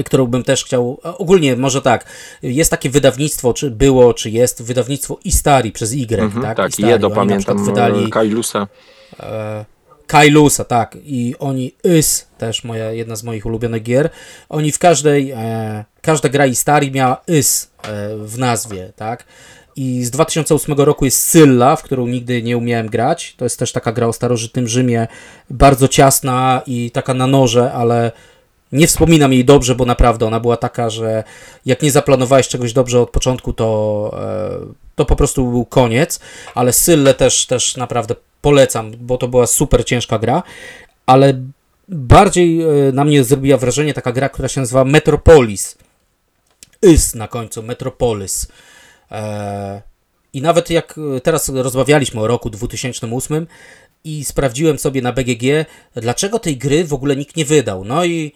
[0.06, 1.00] którą bym też chciał.
[1.04, 2.06] Ogólnie, może tak,
[2.44, 6.58] jest takie wydawnictwo, czy było, czy jest wydawnictwo Istari przez Y, Mhm, tak?
[6.58, 6.90] tak, Istari.
[6.90, 8.68] Jedo Oni pamiętam, wydali e, Kailusa.
[9.20, 9.66] e,
[10.08, 14.10] Kailusa, tak, i oni Ys, też moja, jedna z moich ulubionych gier,
[14.50, 19.26] oni w każdej, e, każda gra Istari miała Ys e, w nazwie, tak,
[19.76, 23.72] i z 2008 roku jest Sylla, w którą nigdy nie umiałem grać, to jest też
[23.72, 25.08] taka gra o starożytnym Rzymie,
[25.50, 28.12] bardzo ciasna i taka na noże, ale
[28.72, 31.24] nie wspominam jej dobrze, bo naprawdę ona była taka, że
[31.66, 36.20] jak nie zaplanowałeś czegoś dobrze od początku, to, e, to po prostu był koniec,
[36.56, 40.44] ale Syllę też, też naprawdę polecam, bo to była super ciężka gra,
[41.06, 41.34] ale
[41.90, 45.78] bardziej e, na mnie zrobiła wrażenie taka gra, która się nazywa Metropolis.
[46.86, 48.48] Ys na końcu, Metropolis.
[49.12, 49.82] E,
[50.34, 53.48] I nawet jak teraz rozmawialiśmy o roku 2008
[54.04, 57.86] i sprawdziłem sobie na BGG, dlaczego tej gry w ogóle nikt nie wydał.
[57.86, 58.34] No i,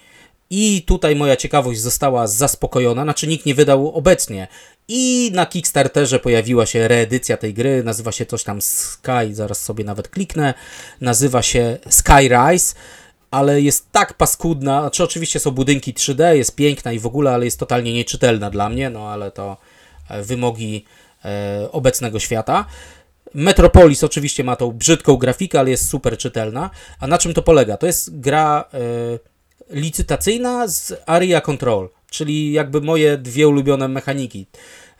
[0.49, 4.47] i tutaj moja ciekawość została zaspokojona, znaczy nikt nie wydał obecnie.
[4.87, 9.83] I na Kickstarterze pojawiła się reedycja tej gry, nazywa się coś tam Sky, zaraz sobie
[9.83, 10.53] nawet kliknę,
[11.01, 12.75] nazywa się Skyrise
[13.35, 17.45] ale jest tak paskudna, znaczy oczywiście są budynki 3D, jest piękna i w ogóle, ale
[17.45, 19.57] jest totalnie nieczytelna dla mnie, no ale to
[20.09, 20.85] e, wymogi
[21.25, 22.65] e, obecnego świata.
[23.33, 26.69] Metropolis oczywiście ma tą brzydką grafikę, ale jest super czytelna.
[26.99, 27.77] A na czym to polega?
[27.77, 28.79] To jest gra e,
[29.69, 34.45] licytacyjna z Area Control, czyli jakby moje dwie ulubione mechaniki,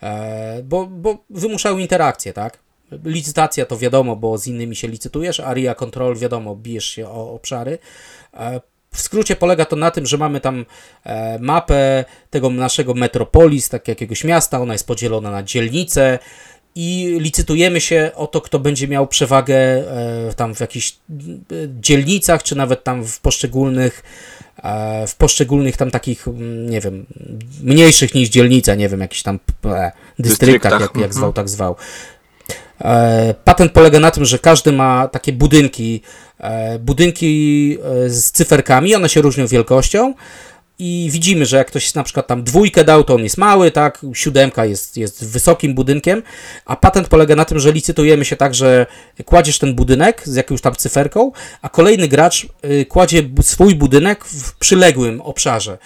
[0.02, 2.58] e, bo, bo wymuszają interakcję, tak?
[3.04, 7.78] Licytacja to wiadomo, bo z innymi się licytujesz, Area Control wiadomo, bijesz się o obszary.
[8.34, 10.64] E, w skrócie polega to na tym, że mamy tam
[11.04, 16.18] e, mapę tego naszego metropolis, tak jakiegoś miasta, ona jest podzielona na dzielnice
[16.74, 19.84] i licytujemy się o to, kto będzie miał przewagę
[20.36, 20.96] tam w jakichś
[21.80, 24.02] dzielnicach, czy nawet tam w poszczególnych
[25.06, 27.06] w poszczególnych tam takich, mm, nie wiem,
[27.62, 31.12] mniejszych niż dzielnica, nie wiem, jakichś tam e, dystryktach, jak, jak mhm.
[31.12, 31.76] zwał, tak zwał.
[32.80, 36.02] E, Patent polega na tym, że każdy ma takie budynki,
[36.38, 40.14] e, budynki e, z cyferkami, one się różnią wielkością
[40.78, 44.06] i widzimy, że jak ktoś na przykład tam dwójkę dał, to on jest mały, tak,
[44.14, 46.22] siódemka jest, jest wysokim budynkiem,
[46.64, 48.86] a patent polega na tym, że licytujemy się tak, że
[49.24, 54.58] kładziesz ten budynek z jakąś tam cyferką, a kolejny gracz y, kładzie swój budynek w
[54.58, 55.78] przyległym obszarze.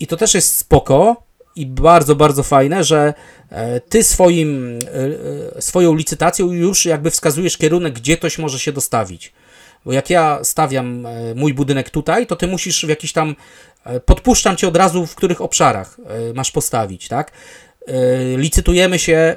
[0.00, 1.22] I to też jest spoko
[1.56, 3.14] i bardzo, bardzo fajne, że
[3.50, 8.72] e, ty swoim, e, e, swoją licytacją już jakby wskazujesz kierunek, gdzie ktoś może się
[8.72, 9.32] dostawić.
[9.84, 13.36] Bo jak ja stawiam mój budynek tutaj, to ty musisz w jakiś tam.
[13.84, 15.96] E, Podpuszczam cię od razu, w których obszarach
[16.30, 17.32] e, masz postawić, tak?
[17.86, 19.36] E, Licytujemy się.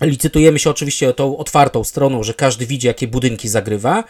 [0.00, 4.04] Licytujemy się oczywiście tą otwartą stroną, że każdy widzi, jakie budynki zagrywa.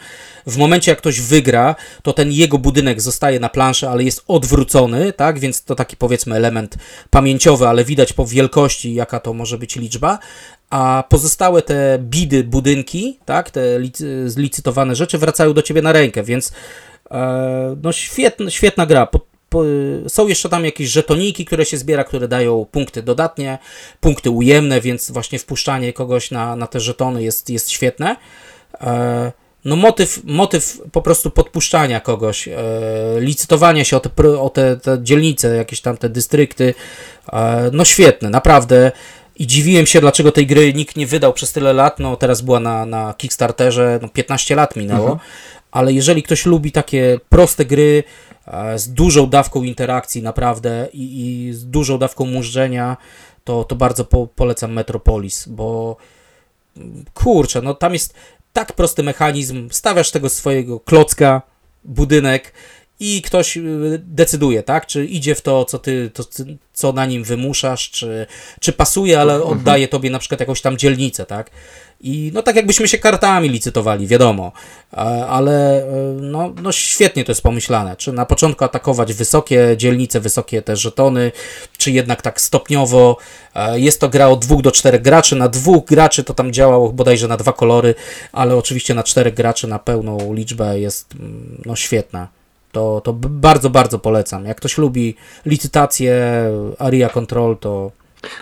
[0.47, 5.13] W momencie, jak ktoś wygra, to ten jego budynek zostaje na planszy, ale jest odwrócony,
[5.13, 5.39] tak?
[5.39, 6.77] Więc to taki powiedzmy element
[7.09, 10.19] pamięciowy, ale widać po wielkości, jaka to może być liczba.
[10.69, 13.51] A pozostałe te bidy, budynki, tak?
[13.51, 16.51] Te licy- zlicytowane rzeczy wracają do ciebie na rękę, więc
[17.83, 19.05] no świetna, świetna gra.
[19.05, 19.63] Po, po,
[20.07, 23.57] są jeszcze tam jakieś żetoniki, które się zbiera, które dają punkty dodatnie,
[23.99, 28.15] punkty ujemne, więc właśnie wpuszczanie kogoś na, na te żetony jest, jest świetne.
[28.81, 29.31] E,
[29.65, 32.53] no motyw, motyw po prostu podpuszczania kogoś, e,
[33.19, 36.73] licytowania się o te, o te, te dzielnice, jakieś tam te dystrykty,
[37.33, 38.91] e, no świetne, naprawdę.
[39.35, 41.99] I dziwiłem się, dlaczego tej gry nikt nie wydał przez tyle lat.
[41.99, 45.19] No teraz była na, na Kickstarterze, no 15 lat minęło.
[45.71, 48.03] Ale jeżeli ktoś lubi takie proste gry
[48.47, 52.97] e, z dużą dawką interakcji naprawdę i, i z dużą dawką mużdżenia,
[53.43, 55.97] to, to bardzo po, polecam Metropolis, bo
[57.13, 58.13] kurczę, no tam jest
[58.53, 59.69] tak prosty mechanizm.
[59.71, 61.41] Stawiasz tego swojego klocka,
[61.83, 62.53] budynek
[62.99, 64.87] i ktoś y, decyduje, tak?
[64.87, 66.23] Czy idzie w to, co ty, to,
[66.73, 68.27] co na nim wymuszasz, czy,
[68.59, 71.51] czy pasuje, ale oddaje tobie na przykład jakąś tam dzielnicę, tak?
[72.01, 74.51] I no tak jakbyśmy się kartami licytowali, wiadomo,
[74.93, 77.95] E, ale e, no, no świetnie to jest pomyślane.
[77.95, 81.31] Czy na początku atakować wysokie dzielnice, wysokie te żetony,
[81.77, 83.17] czy jednak tak stopniowo.
[83.55, 85.35] E, Jest to gra od dwóch do czterech graczy.
[85.35, 87.95] Na dwóch graczy to tam działało bodajże na dwa kolory,
[88.31, 92.27] ale oczywiście na czterech graczy na pełną liczbę jest mm, no świetna.
[92.71, 94.45] To, to bardzo, bardzo polecam.
[94.45, 96.43] Jak ktoś lubi licytację,
[96.79, 97.91] area control, to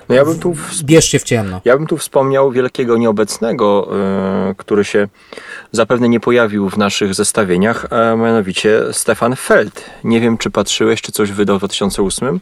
[0.10, 1.62] No ja bym tu w bierzcie w ciemno.
[1.66, 3.90] Ja bym tu wspomniał wielkiego nieobecnego,
[4.50, 5.08] e, który się
[5.72, 9.90] zapewne nie pojawił w naszych zestawieniach, a mianowicie Stefan Feld.
[10.04, 12.40] Nie wiem, czy patrzyłeś, czy coś wydał w 2008.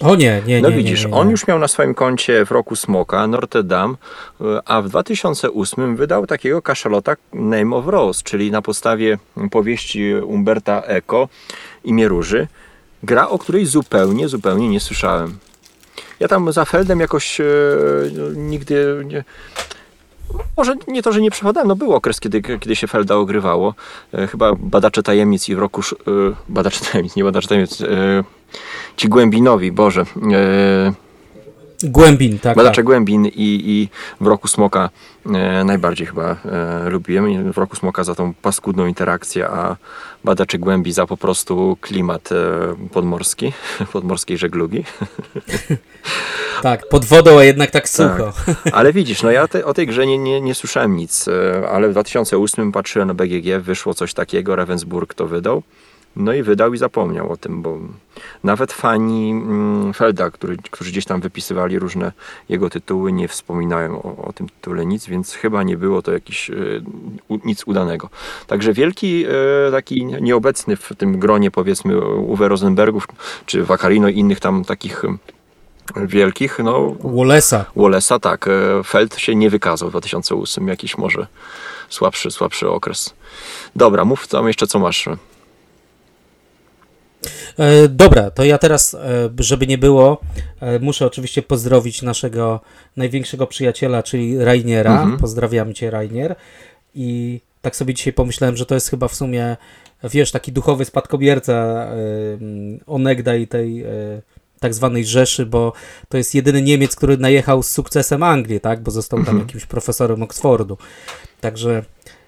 [0.00, 0.62] O nie, nie, nie.
[0.62, 1.16] No nie, widzisz, nie, nie.
[1.16, 3.94] on już miał na swoim koncie w roku Smoka, Notre Dame,
[4.40, 9.18] e, a w 2008 wydał takiego kaszalota Name of Rose, czyli na podstawie
[9.50, 11.28] powieści Umberta Eco
[11.84, 12.48] Imię Róży.
[13.02, 15.38] Gra, o której zupełnie, zupełnie nie słyszałem.
[16.22, 17.44] Ja tam za Feldem jakoś e,
[18.12, 19.24] no, nigdy nie,
[20.56, 23.74] może nie to, że nie przepadałem, no był okres, kiedy, kiedy się Felda ogrywało.
[24.14, 25.80] E, chyba Badacze Tajemnic i w roku...
[25.80, 26.10] E,
[26.48, 27.80] badacze Tajemnic, nie Badacze Tajemnic.
[27.80, 28.24] E,
[28.96, 30.04] ci Głębinowi, Boże.
[30.32, 30.92] E,
[31.84, 32.56] Głębin, tak.
[32.56, 32.84] Badacze tak.
[32.84, 33.88] Głębin i, i
[34.20, 34.90] w roku Smoka
[35.26, 37.52] e, najbardziej chyba e, lubiłem.
[37.52, 39.76] W roku Smoka za tą paskudną interakcję, a
[40.24, 42.36] Badacze Głębi za po prostu klimat e,
[42.92, 43.52] podmorski,
[43.92, 44.84] podmorskiej żeglugi.
[46.62, 48.32] Tak, pod wodą, a jednak tak sucho.
[48.72, 51.88] Ale widzisz, no ja te, o tej grze nie, nie, nie słyszałem nic, e, ale
[51.88, 55.62] w 2008 patrzyłem na BGG, wyszło coś takiego, Ravensburg to wydał.
[56.16, 57.78] No i wydał i zapomniał o tym, bo
[58.44, 62.12] nawet fani mm, Felda, który, którzy gdzieś tam wypisywali różne
[62.48, 66.50] jego tytuły, nie wspominają o, o tym tytule nic, więc chyba nie było to jakiś
[66.50, 66.54] e,
[67.44, 68.08] nic udanego.
[68.46, 73.08] Także wielki, e, taki nieobecny w tym gronie powiedzmy Uwe Rosenbergów,
[73.46, 75.04] czy Wakarino i innych tam takich
[75.96, 77.64] wielkich, no Wallace'a.
[77.76, 78.48] Wallace'a, tak.
[78.48, 81.26] e, Feld się nie wykazał w 2008, jakiś może
[81.88, 83.14] słabszy, słabszy okres.
[83.76, 85.08] Dobra, mów tam jeszcze co masz.
[87.58, 88.98] E, dobra, to ja teraz, e,
[89.38, 90.20] żeby nie było,
[90.60, 92.60] e, muszę oczywiście pozdrowić naszego
[92.96, 94.92] największego przyjaciela, czyli Rainiera.
[95.02, 95.18] Mhm.
[95.18, 96.34] Pozdrawiam cię, Rainier.
[96.94, 99.56] I tak sobie dzisiaj pomyślałem, że to jest chyba w sumie,
[100.04, 101.86] wiesz, taki duchowy spadkobierca
[102.86, 103.84] onegdaj tej
[104.60, 105.72] tak zwanej Rzeszy, bo
[106.08, 108.80] to jest jedyny Niemiec, który najechał z sukcesem Anglię, tak?
[108.80, 109.38] Bo został tam Mhm.
[109.46, 110.78] jakimś profesorem Oxfordu.
[111.40, 111.82] Także,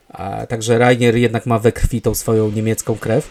[0.08, 3.30] a, także Rainier jednak ma we krwi tą swoją niemiecką krew.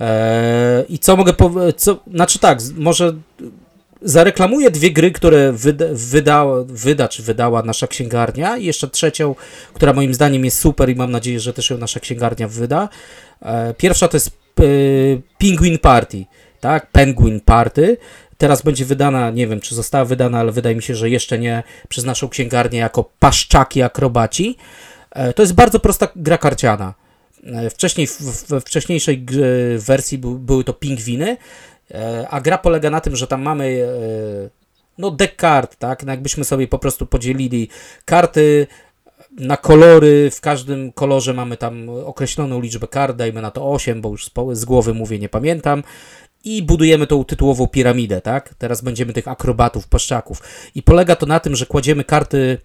[0.00, 1.84] Eee, I co mogę powiedzieć?
[2.14, 3.12] Znaczy tak, może
[4.02, 5.52] zareklamuję dwie gry, które
[5.92, 9.34] wyda, wyda, czy wydała nasza księgarnia i jeszcze trzecią,
[9.74, 12.88] która moim zdaniem jest super i mam nadzieję, że też ją nasza księgarnia wyda.
[13.42, 14.62] Eee, pierwsza to jest e,
[15.38, 16.24] Penguin Party,
[16.60, 16.90] tak?
[16.90, 17.96] Penguin Party.
[18.38, 21.62] Teraz będzie wydana, nie wiem czy została wydana, ale wydaje mi się, że jeszcze nie
[21.88, 24.56] przez naszą księgarnię jako Paszczaki Akrobaci.
[25.10, 26.94] E, To jest bardzo prosta gra karciana.
[27.46, 28.08] E, Wcześniej,
[28.66, 29.26] wcześniejszej
[29.78, 31.36] wersji był, były to pingwiny,
[31.90, 33.86] e, a gra polega na tym, że tam mamy
[34.44, 34.64] e,
[34.98, 36.04] no deck kart, tak?
[36.04, 37.68] No jakbyśmy sobie po prostu podzielili
[38.04, 38.66] karty
[39.38, 44.10] na kolory, w każdym kolorze mamy tam określoną liczbę kart, dajmy na to 8, bo
[44.10, 45.82] już z, głowy mówię, nie pamiętam.
[46.44, 48.54] I budujemy tą tytułową piramidę, tak?
[48.58, 50.42] Teraz będziemy tych akrobatów, paszczaków.
[50.74, 52.58] I polega to na tym, że kładziemy karty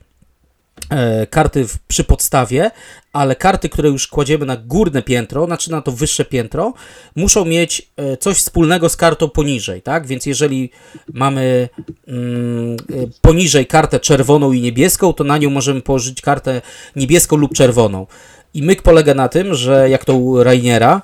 [1.29, 2.71] karty w, przy podstawie,
[3.13, 6.73] ale karty, które już kładziemy na górne piętro, znaczy na to wyższe piętro,
[7.15, 10.07] muszą mieć e, coś wspólnego z kartą poniżej, tak?
[10.07, 10.71] Więc jeżeli
[11.13, 11.69] mamy
[12.07, 12.75] mm, e,
[13.21, 16.61] poniżej kartę czerwoną i niebieską, to na nią możemy położyć kartę
[16.95, 18.07] niebieską lub czerwoną.
[18.53, 21.01] I myk polega na tym, że jak to u Rainiera, e,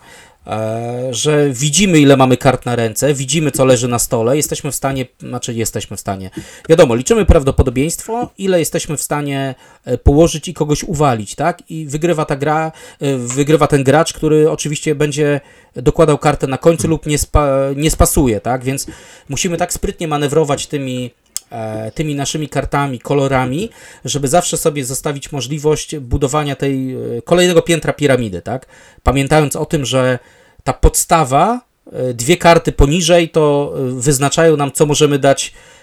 [1.11, 5.05] że widzimy ile mamy kart na ręce, widzimy co leży na stole, jesteśmy w stanie,
[5.19, 6.29] znaczy jesteśmy w stanie,
[6.69, 11.71] wiadomo, liczymy prawdopodobieństwo, ile jesteśmy w stanie e, położyć i kogoś uwalić, tak?
[11.71, 15.41] I wygrywa ta gra, e, wygrywa ten gracz, który oczywiście będzie
[15.75, 18.63] dokładał kartę na końcu lub nie, spa, nie spasuje, tak?
[18.63, 18.87] Więc
[19.29, 21.24] musimy tak sprytnie manewrować tymi e,
[21.95, 23.69] tymi naszymi kartami, kolorami,
[24.05, 28.65] żeby zawsze sobie zostawić możliwość budowania tej e, kolejnego piętra piramidy, tak?
[29.03, 30.19] Pamiętając o tym, że
[30.63, 35.74] ta podstawa, e, dwie karty poniżej, to e, wyznaczają nam, co możemy dać e,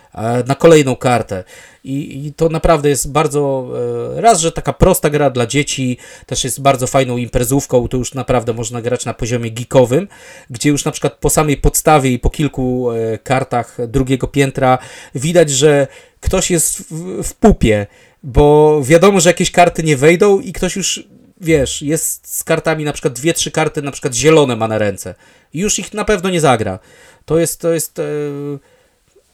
[0.46, 1.44] na kolejną kartę.
[1.84, 3.72] I, I to naprawdę jest bardzo,
[4.16, 8.14] e, raz, że taka prosta gra dla dzieci, też jest bardzo fajną imprezówką, to już
[8.14, 10.08] naprawdę można grać na poziomie geekowym,
[10.50, 14.78] gdzie już na przykład po samej podstawie i po kilku e, kartach drugiego piętra
[15.14, 15.86] widać, że
[16.20, 17.86] ktoś jest w, w pupie,
[18.22, 21.08] bo wiadomo, że jakieś karty nie wejdą i ktoś już,
[21.40, 25.14] wiesz, jest z kartami, na przykład dwie, trzy karty, na przykład zielone ma na ręce
[25.54, 26.78] i już ich na pewno nie zagra.
[27.24, 28.02] To jest, to jest e,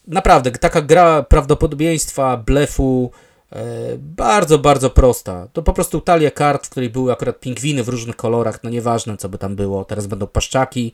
[0.08, 3.10] naprawdę taka gra prawdopodobieństwa, blefu,
[3.52, 3.62] e,
[3.98, 5.48] bardzo, bardzo prosta.
[5.52, 9.16] To po prostu talia kart, w której były akurat pingwiny w różnych kolorach, no nieważne
[9.16, 10.92] co by tam było, teraz będą paszczaki,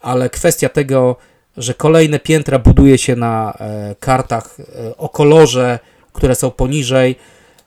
[0.00, 1.16] ale kwestia tego,
[1.56, 5.78] że kolejne piętra buduje się na e, kartach e, o kolorze,
[6.12, 7.16] które są poniżej,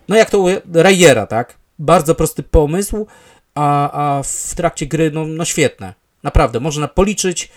[0.07, 1.57] no jak to u Rayera, tak?
[1.79, 3.07] Bardzo prosty pomysł,
[3.55, 5.93] a, a w trakcie gry, no, no świetne.
[6.23, 7.51] Naprawdę, można policzyć,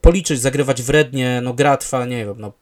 [0.00, 2.52] policzyć, zagrywać wrednie, no gra trwa, nie wiem, no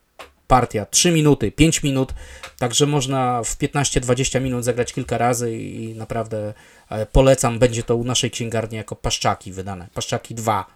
[0.49, 2.15] partia 3 minuty, 5 minut,
[2.59, 6.55] także można w 15-20 minut zagrać kilka razy i naprawdę
[6.91, 9.87] e, polecam, będzie to u naszej księgarni jako paszczaki wydane.
[9.95, 10.67] Paszczaki 2,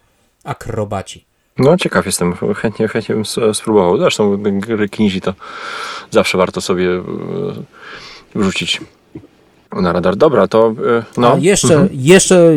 [0.43, 1.25] akrobaci.
[1.57, 3.97] No ciekaw jestem, chętnie, chętnie bym s- spróbował.
[3.97, 5.33] Zresztą gry Kinzi to
[6.11, 7.03] zawsze warto sobie e,
[8.35, 8.81] wrzucić
[9.71, 10.15] na radar.
[10.15, 10.67] Dobra, to
[10.97, 11.33] e, no.
[11.33, 12.51] A jeszcze, jeszcze,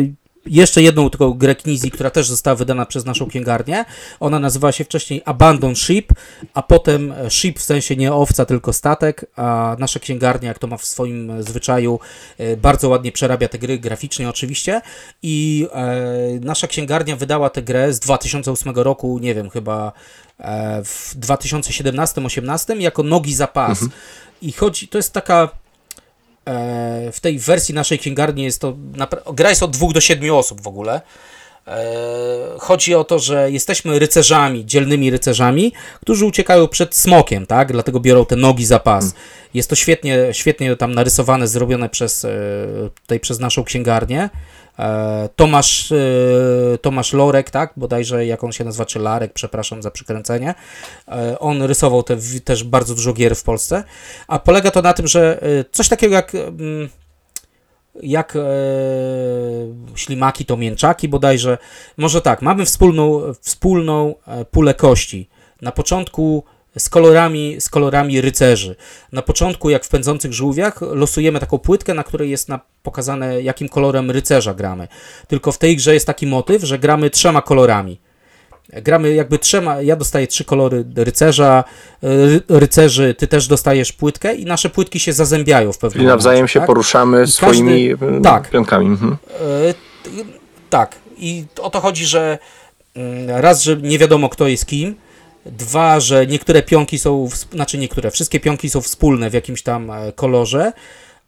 [0.49, 3.85] jeszcze jedną tylko grę Knizji, która też została wydana przez naszą księgarnię.
[4.19, 6.13] Ona nazywała się wcześniej Abandon Ship,
[6.53, 10.77] a potem Ship w sensie nie owca, tylko statek, a nasza księgarnia, jak to ma
[10.77, 11.99] w swoim zwyczaju,
[12.37, 14.81] e, bardzo ładnie przerabia te gry, graficznie oczywiście
[15.23, 19.91] i e, nasza księgarnia wydała tę grę z 2008 roku, nie wiem, chyba
[20.39, 23.79] e, w 2017-18 jako Nogi za pas.
[24.41, 25.66] I chodzi, to jest taka E,
[27.11, 28.77] w tej wersji naszej księgarni jest to.
[29.33, 31.01] Gra jest od dwóch do siedmiu osób w ogóle.
[31.67, 31.85] E,
[32.59, 37.71] Chodzi o to, że jesteśmy rycerzami, dzielnymi rycerzami, którzy uciekają przed smokiem, tak?
[37.71, 39.13] Dlatego biorą te nogi za pas.
[39.53, 42.29] Jest to świetnie, świetnie tam narysowane, zrobione przez, e,
[43.01, 44.29] tutaj przez naszą księgarnię.
[44.79, 47.73] E, Tomasz, e, Tomasz Lorek, tak?
[47.77, 50.55] Bodajże jak on się nazywa, czy Larek, przepraszam za przykręcenie.
[51.07, 53.83] E, On rysował te, też bardzo dużo gier w Polsce.
[54.27, 56.35] A polega to na tym, że coś takiego jak.
[56.35, 56.89] mm,
[58.03, 58.39] Jak e,
[59.95, 61.57] ślimaki to mięczaki bodajże.
[61.97, 64.15] Może tak, mamy wspólną, wspólną
[64.51, 65.29] pulę kości.
[65.61, 66.43] Na początku
[66.77, 68.75] z kolorami, z kolorami rycerzy.
[69.11, 73.69] Na początku, jak w pędzących żółwiach, losujemy taką płytkę, na której jest na, pokazane, jakim
[73.69, 74.87] kolorem rycerza gramy.
[75.27, 77.99] Tylko w tej grze jest taki motyw, że gramy trzema kolorami.
[78.73, 81.63] Gramy jakby trzema, ja dostaję trzy kolory rycerza,
[82.01, 86.37] ry, rycerzy, ty też dostajesz płytkę i nasze płytki się zazębiają w pewnym Czyli nawzajem
[86.37, 86.67] momencie, się tak?
[86.67, 87.89] poruszamy swoimi
[88.23, 88.49] tak.
[88.49, 88.85] pionkami.
[88.85, 89.17] Mhm.
[90.03, 90.09] T-
[90.69, 90.95] tak.
[91.17, 92.37] I o to chodzi, że
[92.95, 94.95] mm, raz, że nie wiadomo kto jest kim,
[95.51, 100.11] dwa, że niektóre pionki są, znaczy niektóre, wszystkie pionki są wspólne w jakimś tam e,
[100.11, 100.73] kolorze,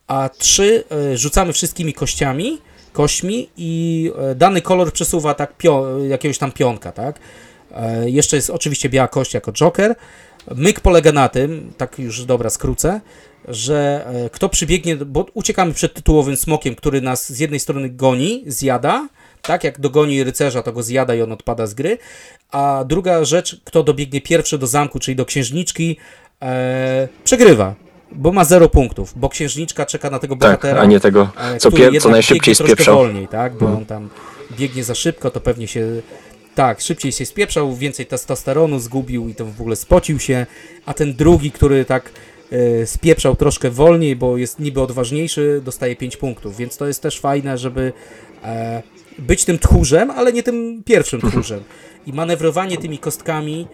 [0.07, 2.57] a trzy, e, rzucamy wszystkimi kościami,
[2.93, 7.19] kośćmi i e, dany kolor przesuwa tak pio, jakiegoś tam pionka, tak?
[8.05, 9.95] Jeszcze jest oczywiście biała kość jako joker.
[10.55, 13.01] Myk polega na tym, tak już dobra skrócę,
[13.47, 19.07] że kto przybiegnie, bo uciekamy przed tytułowym smokiem, który nas z jednej strony goni, zjada,
[19.41, 21.97] tak jak dogoni rycerza, to go zjada i on odpada z gry,
[22.51, 25.97] a druga rzecz, kto dobiegnie pierwszy do zamku, czyli do księżniczki,
[26.41, 27.75] e, przegrywa.
[28.11, 30.81] bo ma zero punktów, bo księżniczka czeka na tego Tak, bohatera.
[30.81, 32.95] a nie tego, e, co, który pie, co najszybciej spieprzał.
[32.97, 34.09] wolniej, tak, bo on tam
[34.57, 35.87] biegnie za szybko, to pewnie się
[36.55, 40.45] tak, szybciej się spieprzał, więcej testosteronu zgubił i to w ogóle spocił się,
[40.85, 42.11] a ten drugi, który tak
[42.51, 47.19] e, spieprzał troszkę wolniej, bo jest niby odważniejszy, dostaje 5 punktów, więc to jest też
[47.19, 47.93] fajne, żeby
[48.43, 48.83] e,
[49.19, 51.63] być tym tchórzem, ale nie tym pierwszym tchórzem.
[52.07, 53.67] I manewrowanie tymi kostkami,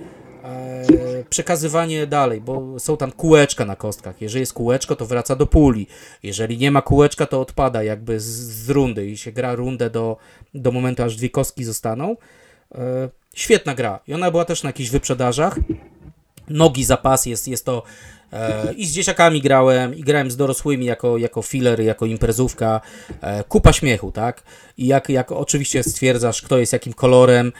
[0.43, 0.85] e,
[1.29, 4.21] przekazywanie dalej, bo są tam kółeczka na kostkach.
[4.21, 5.87] Jeżeli jest kółeczko, to wraca do puli.
[6.23, 8.25] Jeżeli nie ma kółeczka, to odpada jakby z,
[8.65, 10.17] z rundy i się gra rundę do,
[10.53, 12.17] do momentu, aż dwie kostki zostaną.
[12.75, 13.99] E, świetna gra.
[14.07, 15.59] I ona była też na jakichś wyprzedażach.
[16.49, 17.83] Nogi zapas jest, jest to
[18.77, 22.81] i z dzieciakami grałem, i grałem z dorosłymi jako, jako filler, jako imprezówka.
[23.21, 24.43] E, kupa śmiechu, tak?
[24.77, 27.51] I jak, jak oczywiście stwierdzasz, kto jest jakim kolorem,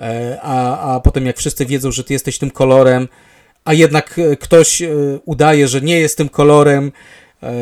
[0.00, 3.08] e, a, a potem jak wszyscy wiedzą, że ty jesteś tym kolorem,
[3.64, 4.88] a jednak e, ktoś e,
[5.24, 6.92] udaje, że nie jest tym kolorem, e,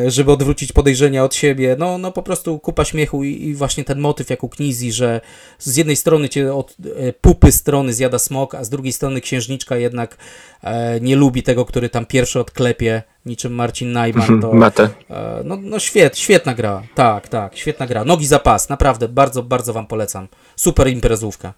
[0.07, 1.77] żeby odwrócić podejrzenia od siebie.
[1.79, 5.21] No, no po prostu kupa śmiechu i, i właśnie ten motyw jak u Knizi, że
[5.59, 9.77] z jednej strony cię od e, pupy strony zjada smok, a z drugiej strony księżniczka
[9.77, 10.17] jednak
[10.63, 14.41] e, nie lubi tego, który tam pierwszy odklepie, niczym Marcin Najman.
[14.41, 14.89] To, Matę.
[15.11, 16.83] e, no, no świet, świetna gra.
[16.95, 18.05] Tak, tak, świetna gra.
[18.05, 20.29] Nogi za pas, naprawdę, bardzo, bardzo wam polecam.
[20.57, 21.53] Super imprezówka.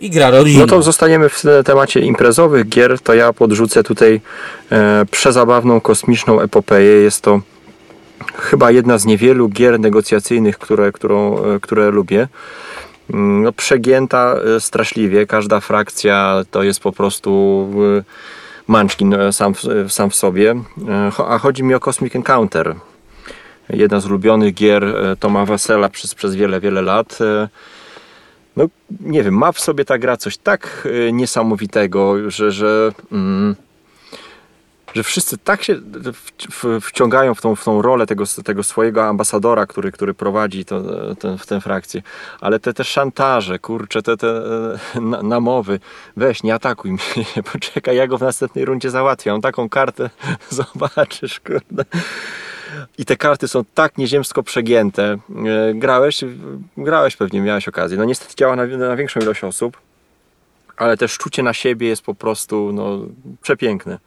[0.00, 0.60] I gra rodzinna.
[0.60, 4.20] No to zostaniemy w temacie imprezowych gier, to ja podrzucę tutaj
[4.72, 6.90] e, przezabawną kosmiczną epopeję.
[7.02, 7.40] Jest to
[8.36, 12.28] chyba jedna z niewielu gier negocjacyjnych, które, którą, e, które lubię.
[13.10, 17.68] Mm, No, przegięta e, straszliwie, każda frakcja to jest po prostu
[17.98, 18.02] e,
[18.68, 19.54] munchkin e, sam,
[19.88, 20.54] sam w sobie.
[21.28, 22.74] A chodzi mi o Cosmic Encounter.
[23.68, 27.18] Jedna z ulubionych gier Toma Wesela przez, przez wiele, wiele lat.
[28.56, 28.64] No
[29.00, 33.56] nie wiem, ma w sobie ta gra coś tak niesamowitego, że, że, mm,
[34.94, 35.80] że wszyscy tak się
[36.80, 40.82] wciągają w tą, w tą rolę tego, tego swojego ambasadora, który, który prowadzi to,
[41.14, 42.02] ten, w tę frakcję.
[42.40, 44.28] Ale te, te szantaże, kurcze, te, te
[44.94, 45.80] e, na- namowy,
[46.16, 49.34] weź, nie atakuj mnie, poczekaj, ja go w następnej rundzie załatwię.
[49.34, 50.10] On taką kartę
[50.50, 51.84] zobaczysz, kurde.
[52.98, 55.18] I te karty są tak nieziemsko przegięte.
[55.46, 56.24] E, Grałeś,
[56.76, 57.98] grałeś pewnie, miałeś okazję.
[57.98, 59.76] No niestety działa na, na większą ilość osób,
[60.76, 62.98] ale też czucie na siebie jest po prostu no,
[63.42, 63.98] przepiękne.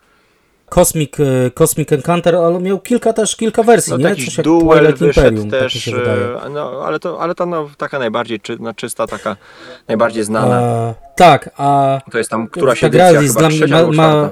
[0.69, 4.15] Cosmic, e, Cosmic Encounter, ale miał kilka też, kilka wersji, No nie?
[4.15, 7.69] Coś jak duel Twilight Imperium, tak też, się e, no, ale to, ale to no,
[7.77, 9.37] taka najbardziej czy, no, czysta, taka
[9.87, 10.55] najbardziej znana.
[10.55, 14.13] A, tak, a To jest tam któraś ta gra edycja, jest chyba dla mnie, ma,
[14.13, 14.29] ma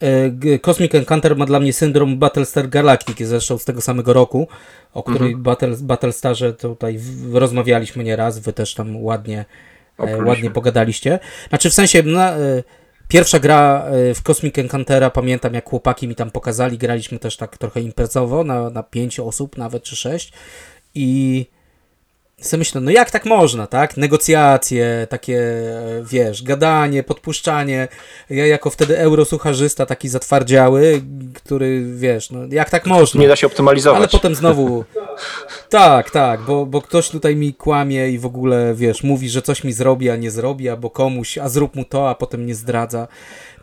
[0.00, 4.48] e, Cosmic Encounter ma dla mnie syndrom Battlestar Galactic, zresztą z tego samego roku,
[4.94, 5.42] o której Mhm.
[5.42, 7.00] Battle, Battlestarze tutaj
[7.32, 9.44] rozmawialiśmy nieraz, wy też tam ładnie,
[10.26, 11.18] ładnie pogadaliście.
[11.48, 12.32] Znaczy w sensie, na,
[13.08, 17.58] pierwsza gra e, w Cosmic Encountera, pamiętam jak chłopaki mi tam pokazali, graliśmy też tak
[17.58, 20.32] trochę imprezowo, na, na pięć osób nawet, czy sześć.
[20.94, 21.46] I
[22.40, 23.96] sobie myślę, no jak tak można, tak?
[23.96, 25.40] Negocjacje, takie,
[26.10, 27.88] wiesz, gadanie, podpuszczanie.
[28.30, 31.02] Ja jako wtedy eurosucharzysta taki zatwardziały,
[31.34, 33.20] który, wiesz, no jak tak można?
[33.20, 33.98] Nie da się optymalizować.
[33.98, 34.84] Ale potem znowu.
[35.68, 39.64] Tak, tak, bo, bo ktoś tutaj mi kłamie i w ogóle, wiesz, mówi, że coś
[39.64, 43.08] mi zrobi, a nie zrobi, albo komuś, a zrób mu to, a potem nie zdradza.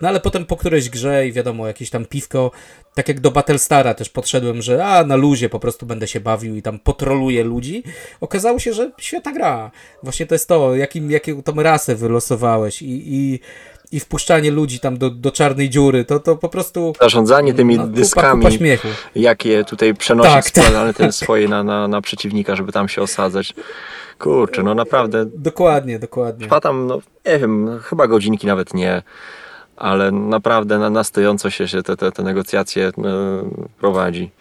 [0.01, 2.51] No ale potem po którejś grze i wiadomo, jakieś tam piwko,
[2.95, 6.55] tak jak do Battlestara też podszedłem, że a na luzie po prostu będę się bawił
[6.55, 7.83] i tam potroluję ludzi.
[8.21, 9.71] Okazało się, że świetna gra.
[10.03, 13.39] Właśnie to jest to, jakim, jaką tą rasę wylosowałeś i, i,
[13.91, 17.83] i wpuszczanie ludzi tam do, do czarnej dziury, to, to po prostu Zarządzanie tymi no,
[17.83, 18.87] kupa, dyskami, kupa śmiechu.
[19.15, 20.97] jakie tutaj przenosić tak, tak.
[20.97, 23.53] ten swoje na, na, na przeciwnika, żeby tam się osadzać.
[24.19, 26.45] Kurczę, no naprawdę Dokładnie, dokładnie.
[26.45, 29.01] trwa tam, no nie wiem, chyba godzinki nawet nie,
[29.81, 32.91] ale naprawdę na, na stojąco się, się te, te, te negocjacje e,
[33.79, 34.31] prowadzi.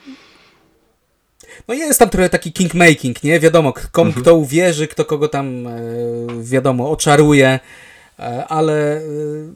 [1.68, 3.40] No jest tam trochę taki kingmaking, nie?
[3.40, 5.70] Wiadomo, komu kto uwierzy, kto kogo tam, e,
[6.42, 7.60] wiadomo, oczaruje,
[8.18, 9.00] e, ale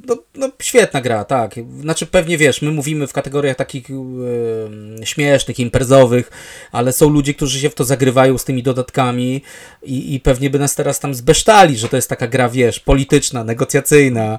[0.09, 1.55] no, no świetna gra, tak.
[1.81, 6.31] Znaczy pewnie wiesz, my mówimy w kategoriach takich e, śmiesznych, imprezowych,
[6.73, 9.43] ale są ludzie, którzy się w to zagrywają z tymi dodatkami
[9.83, 13.45] i, i pewnie by nas teraz tam zbesztali, że to jest taka gra, wiesz, polityczna,
[13.45, 14.39] negocjacyjna,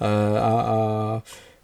[0.00, 1.20] a, a,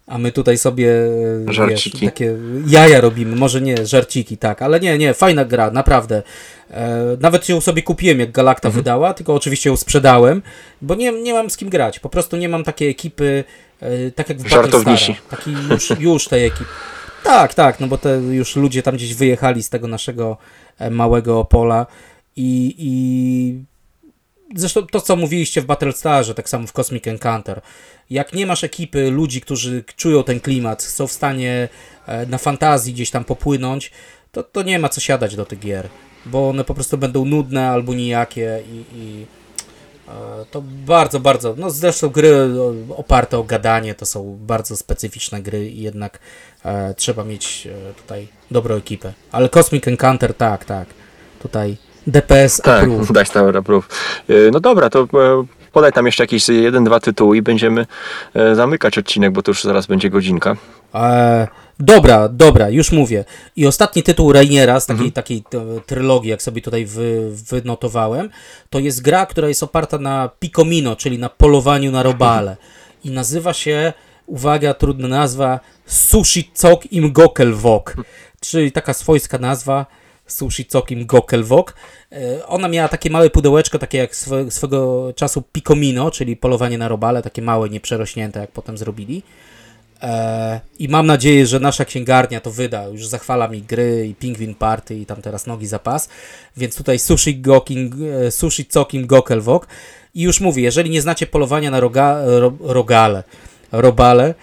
[0.07, 2.05] a my tutaj sobie e, wiesz, Żarciki.
[2.05, 2.35] takie
[2.67, 6.23] jaja robimy, może nie żarciki, tak, ale nie, nie, fajna gra, naprawdę.
[6.71, 8.83] E, nawet ją sobie kupiłem, jak Galacta Mhm.
[8.83, 10.41] wydała, tylko oczywiście ją sprzedałem,
[10.81, 13.43] bo nie, nie mam z kim grać, po prostu nie mam takiej ekipy,
[13.81, 15.15] e, tak jak w Żartownici.
[15.29, 16.69] Taki już, już tej ekipy.
[17.23, 20.37] Tak, tak, no bo te już ludzie tam gdzieś wyjechali z tego naszego
[20.79, 21.85] e, małego Opola
[22.35, 23.63] i, i
[24.55, 27.61] zresztą to, co mówiliście w Battlestarze, tak samo w Cosmic Encounter.
[28.09, 31.69] Jak nie masz ekipy ludzi, którzy czują ten klimat, są w stanie
[32.07, 33.91] e, na fantazji gdzieś tam popłynąć,
[34.31, 35.89] to, to nie ma co siadać do tych gier,
[36.25, 39.25] bo one po prostu będą nudne albo nijakie i, i
[40.07, 42.49] e, to bardzo, bardzo, no zresztą gry
[42.95, 46.19] oparte o gadanie to są bardzo specyficzne gry i jednak
[46.65, 49.13] e, trzeba mieć e, tutaj dobrą ekipę.
[49.31, 50.87] Ale Cosmic Encounter tak, tak,
[51.41, 51.77] tutaj
[52.07, 53.13] DPS Tak, approve.
[53.13, 53.87] dać Tower Approve.
[54.29, 55.07] Y, No dobra, to e,
[55.71, 57.85] podaj tam jeszcze jakieś jeden, dwa tytuły i będziemy
[58.33, 60.55] e, zamykać odcinek, bo to już zaraz będzie godzinka.
[60.95, 61.47] E,
[61.79, 63.25] dobra, dobra, już mówię.
[63.55, 68.29] I ostatni tytuł Rainiera z takiej, takiej e, trylogii, jak sobie tutaj wy, wynotowałem,
[68.69, 72.57] to jest gra, która jest oparta na Picomino, czyli na polowaniu na robale.
[73.03, 73.93] I nazywa się,
[74.25, 77.95] uwaga, trudna nazwa, Sushi Cok im Gokelwok.
[78.39, 79.85] Czyli taka swojska nazwa.
[80.31, 81.75] Sushi Cokim Gokelwok.
[82.11, 86.87] E, Ona miała takie małe pudełeczko, takie jak swe, swego czasu Picomino, czyli polowanie na
[86.87, 89.23] robale, takie małe, nieprzerośnięte, jak potem zrobili.
[90.01, 92.87] E, I mam nadzieję, że nasza księgarnia to wyda.
[92.87, 96.09] Już zachwala mi gry i Pingwin Party i tam teraz nogi zapas.
[96.57, 97.93] Więc tutaj Sushi, Goking,
[98.27, 99.67] e, sushi Cokim Gokelwok.
[100.15, 103.23] I już mówię, jeżeli nie znacie polowania na roga, ro, rogale,
[103.71, 104.33] robale,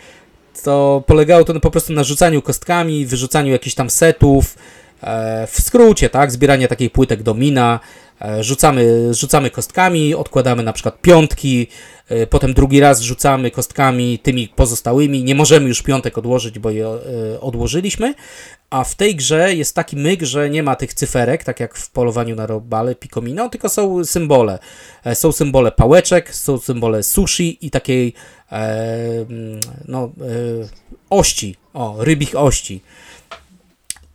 [0.64, 4.56] to polegało to po prostu na rzucaniu kostkami, wyrzucaniu jakichś tam setów,
[5.46, 7.80] w skrócie, tak, zbieranie takich płytek domina,
[8.22, 11.66] e, rzucamy, rzucamy kostkami, odkładamy na przykład piątki,
[12.08, 16.86] e, potem drugi raz rzucamy kostkami tymi pozostałymi, nie możemy już piątek odłożyć, bo je
[16.86, 18.14] e, odłożyliśmy,
[18.70, 21.90] a w tej grze jest taki myk, że nie ma tych cyferek, tak jak w
[21.90, 24.58] polowaniu na robale Picomino, tylko są symbole.
[25.04, 28.14] E, Są symbole pałeczek, są symbole sushi i takiej
[28.52, 28.56] e,
[29.30, 30.68] mm, no, e,
[31.10, 32.80] ości, o, rybich ości.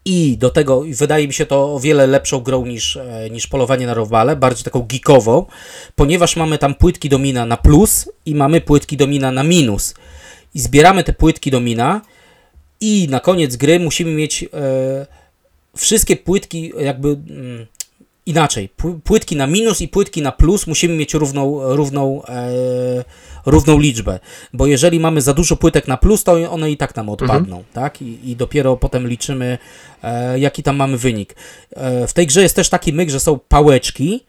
[0.06, 3.86] I do tego wydaje mi się to o wiele lepszą grą niż, e, niż polowanie
[3.86, 5.46] na robale, bardziej taką geekową,
[5.96, 9.94] ponieważ mamy tam płytki domina na plus i mamy płytki domina na minus.
[10.56, 12.02] I zbieramy te płytki domina
[12.82, 14.48] i na koniec gry musimy mieć e,
[15.78, 17.66] wszystkie płytki jakby mm,
[18.26, 18.70] inaczej.
[18.78, 22.52] Pły- Płytki na minus i płytki na plus musimy mieć równą, równą, e,
[23.46, 24.20] równą liczbę,
[24.54, 28.02] bo jeżeli mamy za dużo płytek na plus, to one i tak nam odpadną, tak?
[28.02, 29.58] I, I dopiero potem liczymy,
[30.04, 31.36] e, jaki tam mamy wynik.
[31.72, 34.24] E, w tej grze jest też taki myk, że są pałeczki,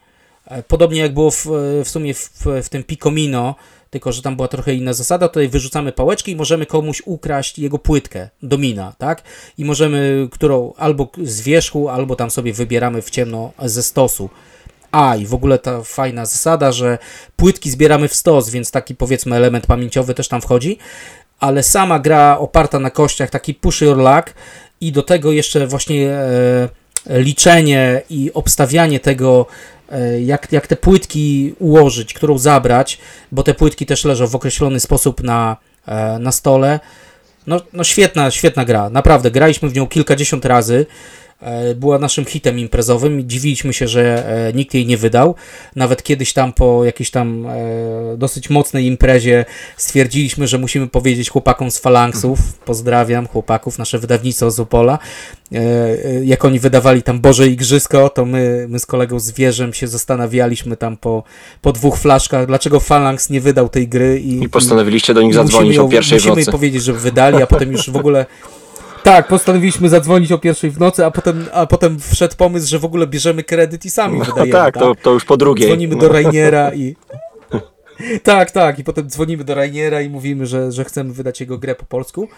[0.47, 1.47] e, podobnie jak było w,
[1.85, 2.31] w sumie w,
[2.63, 3.55] w tym Picomino,
[3.95, 7.79] tylko że tam była trochę inna zasada, tutaj wyrzucamy pałeczki i możemy komuś ukraść jego
[7.79, 9.23] płytkę, domina, tak?
[9.59, 14.31] I możemy, którą albo z wierzchu, albo tam sobie wybieramy w ciemno ze stosu.
[14.93, 16.99] A, i w ogóle ta fajna zasada, że
[17.37, 20.79] płytki zbieramy w stos, więc taki powiedzmy element pamięciowy też tam wchodzi,
[21.41, 24.35] ale sama gra oparta na kościach, taki push your luck
[24.81, 26.69] i do tego jeszcze właśnie e,
[27.07, 29.47] liczenie i obstawianie tego,
[30.21, 32.99] jak, jak te płytki ułożyć, którą zabrać,
[33.33, 36.81] bo te płytki też leżą w określony sposób na, e, na stole.
[37.47, 39.31] No, no świetna, świetna gra, naprawdę.
[39.31, 40.87] Graliśmy w nią kilkadziesiąt razy.
[41.43, 45.35] E, Była naszym hitem imprezowym i dziwiliśmy się, że e, nikt jej nie wydał.
[45.77, 49.45] Nawet kiedyś tam po jakiejś tam e, dosyć mocnej imprezie
[49.77, 54.99] stwierdziliśmy, że musimy powiedzieć chłopakom z Falanksów, pozdrawiam chłopaków, nasze wydawnictwo z Opola,
[56.25, 60.97] jak oni wydawali tam Boże Igrzysko, to my, my z kolegą Zwierzem się zastanawialiśmy tam
[60.97, 61.23] po,
[61.63, 65.45] po dwóch flaszkach, dlaczego Phalanx nie wydał tej gry i, I postanowiliście do nich musimy
[65.47, 66.51] zadzwonić ją- o pierwszej w Musimy nocy.
[66.51, 68.27] im powiedzieć, żeby wydali, a potem już w ogóle...
[69.05, 72.85] Tak, postanowiliśmy zadzwonić o pierwszej w nocy, a potem, a potem wszedł pomysł, że w
[72.85, 74.53] ogóle bierzemy kredyt i sami No wydajemy.
[74.53, 75.67] tak, to, to już po drugiej.
[75.69, 76.97] Dzwonimy do Rainiera i...
[78.23, 81.75] Tak, tak, i potem dzwonimy do Rainiera i mówimy, że, że chcemy wydać jego grę
[81.75, 82.29] po polsku,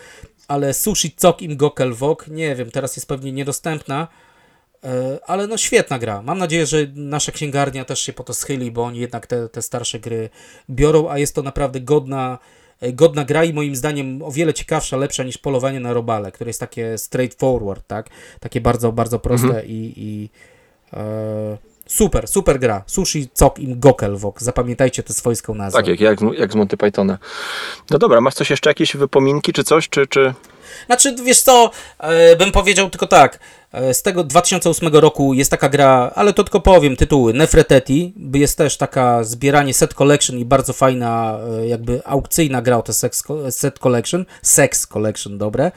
[0.48, 4.08] ale Sushi Cok im Gokelwok, nie wiem, teraz jest pewnie niedostępna,
[4.84, 6.22] e, ale no świetna gra.
[6.22, 9.62] Mam nadzieję, że nasza księgarnia też się po to schyli, bo oni jednak te, te
[9.62, 10.30] starsze gry
[10.70, 12.38] biorą, a jest to naprawdę godna,
[12.92, 16.60] godna gra i moim zdaniem o wiele ciekawsza, lepsza niż polowanie na robale, które jest
[16.60, 18.10] takie straightforward, tak?
[18.40, 20.28] Takie bardzo, bardzo proste i, i
[20.92, 22.82] e, super, super gra.
[22.86, 24.42] Sushi Cok im Gokelwok.
[24.42, 25.78] Zapamiętajcie tę swojską nazwę.
[25.78, 27.18] Tak, jak, jak, jak z Monty Pythona.
[27.90, 30.06] No dobra, masz coś jeszcze, jakieś wypominki czy coś, czy...
[30.06, 30.34] czy...
[30.86, 33.38] Znaczy, wiesz co, e, bym powiedział tylko tak,
[33.72, 38.58] e, z tego 2008 roku jest taka gra, ale to tylko powiem, tytuły, Nefreteti, jest
[38.58, 43.24] też taka zbieranie set collection i bardzo fajna, e, jakby aukcyjna gra o te sex,
[43.50, 45.72] set collection, sex collection, dobre.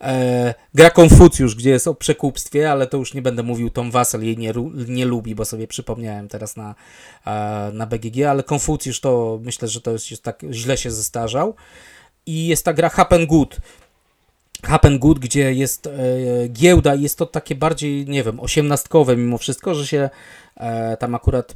[0.00, 4.24] E, gra Konfucjusz, gdzie jest o przekupstwie, ale to już nie będę mówił, Tom Wassel
[4.24, 4.52] jej nie,
[4.88, 6.74] nie lubi, bo sobie przypomniałem teraz na,
[7.26, 11.54] e, na BGG, ale Konfucjusz to myślę, że to jest już tak źle się zestarzał.
[12.26, 13.56] I jest ta gra Happen Good,
[14.64, 15.90] Happen Good, gdzie jest e,
[16.48, 20.10] giełda i jest to takie bardziej, nie wiem, osiemnastkowe mimo wszystko, że się
[20.56, 21.54] e, tam akurat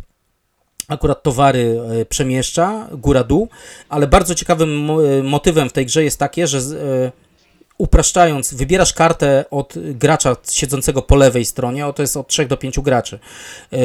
[0.89, 3.49] akurat towary e, przemieszcza, góra-dół,
[3.89, 7.13] ale bardzo ciekawym e, motywem w tej grze jest takie, że e,
[7.79, 12.57] upraszczając, wybierasz kartę od gracza siedzącego po lewej stronie, o to jest od 3 do
[12.57, 13.19] 5 graczy.
[13.73, 13.79] E,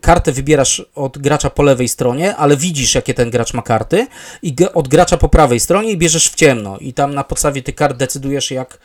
[0.00, 4.06] Kartę wybierasz od gracza po lewej stronie, ale widzisz, jakie ten gracz ma karty,
[4.42, 6.78] i od gracza po prawej stronie i bierzesz w ciemno.
[6.78, 8.78] I tam na podstawie tych kart decydujesz, jak,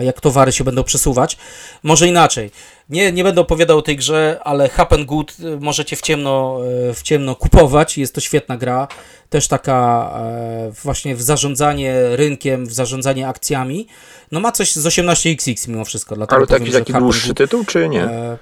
[0.00, 1.36] jak towary się będą przesuwać.
[1.82, 2.50] Może inaczej.
[2.88, 6.60] Nie, nie będę opowiadał o tej grze, ale Happen Good y, możecie w ciemno,
[6.90, 7.98] e, w ciemno kupować.
[7.98, 8.88] Jest to świetna gra.
[9.30, 13.86] Też taka e, właśnie w zarządzanie rynkiem, w zarządzanie akcjami.
[14.32, 16.14] No ma coś z 18XX mimo wszystko.
[16.14, 18.04] Dlatego Ale taki, powiem, taki dłuższy Good- tytuł, czy nie?
[18.04, 18.38] E,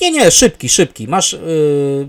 [0.00, 1.08] Nie, nie, szybki, szybki.
[1.08, 2.08] Masz, yy,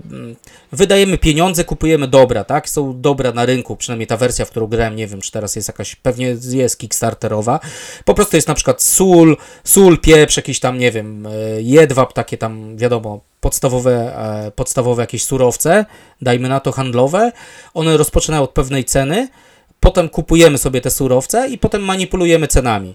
[0.72, 2.68] wydajemy pieniądze, kupujemy dobra, tak?
[2.68, 5.68] Są dobra na rynku, przynajmniej ta wersja, w którą grałem, nie wiem, czy teraz jest
[5.68, 7.60] jakaś, pewnie jest kickstarterowa.
[8.04, 11.24] Po prostu jest na przykład sól, sól, pieprz, jakiś tam, nie wiem,
[11.54, 14.16] yy, jedwab, takie tam, wiadomo, podstawowe,
[14.46, 15.84] e, podstawowe jakieś surowce,
[16.22, 17.32] dajmy na to handlowe.
[17.74, 19.28] One rozpoczynają od pewnej ceny,
[19.80, 22.94] potem kupujemy sobie te surowce i potem manipulujemy cenami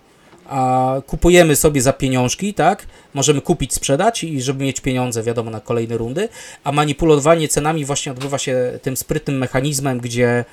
[0.50, 2.88] a kupujemy sobie za pieniążki, tak?
[3.14, 6.30] Możemy kupić, sprzedać i żeby mieć pieniądze, wiadomo, na kolejne rundy,
[6.64, 10.46] a manipulowanie cenami właśnie odbywa się tym sprytnym mechanizmem, gdzie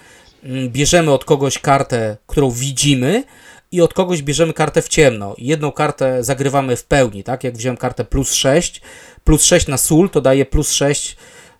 [0.44, 3.24] mm, bierzemy od kogoś kartę, którą widzimy
[3.72, 5.34] i od kogoś bierzemy kartę w ciemno.
[5.38, 7.44] Jedną kartę zagrywamy w pełni, tak?
[7.44, 8.80] Jak wziąłem kartę plus 6,
[9.24, 11.16] plus 6 na sól, to daje plus 6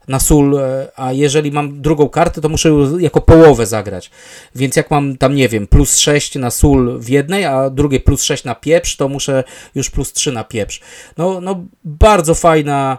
[0.08, 4.10] na sól, e, a jeżeli mam drugą kartę, to muszę ją jako połowę zagrać.
[4.54, 8.22] Więc jak mam tam, nie wiem, plus 6 na sól w jednej, a drugiej plus
[8.22, 9.44] 6 na pieprz, to muszę
[9.74, 10.80] już plus 3 na pieprz.
[11.16, 12.98] No, no bardzo fajna,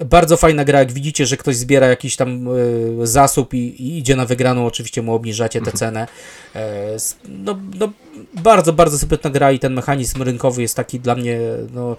[0.00, 0.78] bardzo fajna gra.
[0.78, 5.02] Jak widzicie, że ktoś zbiera jakiś tam e, zasób i, i idzie na wygraną, oczywiście
[5.02, 6.06] mu obniżacie tę cenę.
[6.54, 6.96] E,
[7.28, 7.92] no, no,
[8.34, 11.38] bardzo, bardzo sprytna gra i ten mechanizm rynkowy jest taki dla mnie
[11.72, 11.96] no,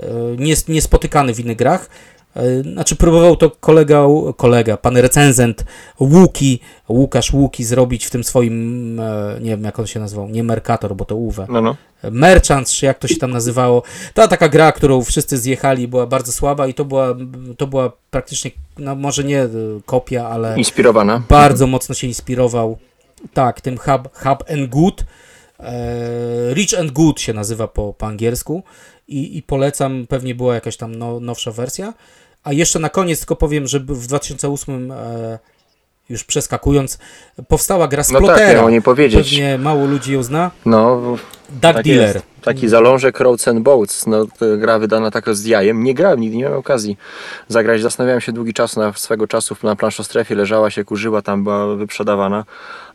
[0.00, 1.88] e, nies- niespotykany w innych grach.
[2.36, 4.06] E, Znaczy próbował to kolega,
[4.36, 5.64] kolega, pan recenzent
[6.00, 10.44] Łuki, Łukasz Łuki zrobić w tym swoim, e, nie wiem jak on się nazywał, nie
[10.44, 11.46] Mercator, bo to Uwe.
[11.48, 11.76] No, no.
[12.10, 13.82] Merchant, czy jak to się tam nazywało.
[14.14, 17.14] Ta taka gra, którą wszyscy zjechali, była bardzo słaba i to była,
[17.58, 19.48] to była praktycznie, no może nie e,
[19.86, 21.22] kopia, ale Inspirowana.
[21.28, 22.78] bardzo mocno się inspirował
[23.34, 25.04] tak, tym Hub, hub and Good.
[26.52, 28.62] Rich and Good się nazywa po, po angielsku
[29.08, 31.94] i, i polecam, pewnie była jakaś tam no, nowsza wersja.
[32.44, 35.38] A jeszcze na koniec tylko powiem, że w 2008 e,
[36.08, 36.98] już przeskakując,
[37.48, 39.30] powstała gra No tak, o niej powiedzieć.
[39.30, 40.50] Pewnie mało ludzi ją zna.
[40.66, 41.00] No,
[41.50, 42.14] Duck tak Dealer.
[42.14, 42.26] jest.
[42.42, 44.06] Taki zalążek Roads and Boats.
[44.06, 44.26] No,
[44.58, 45.84] gra wydana tak z jajem.
[45.84, 46.96] Nie grałem, nigdy nie miałem okazji
[47.48, 47.82] zagrać.
[47.82, 52.44] Zastanawiałem się długi czas, na swego czasu na planszostrefie leżała się, kurzyła, tam była wyprzedawana.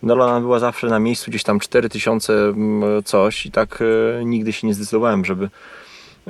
[0.03, 4.25] No ale ona była zawsze na miejscu, gdzieś tam 4000 mm, coś i tak e,
[4.25, 5.49] nigdy się nie zdecydowałem, żeby,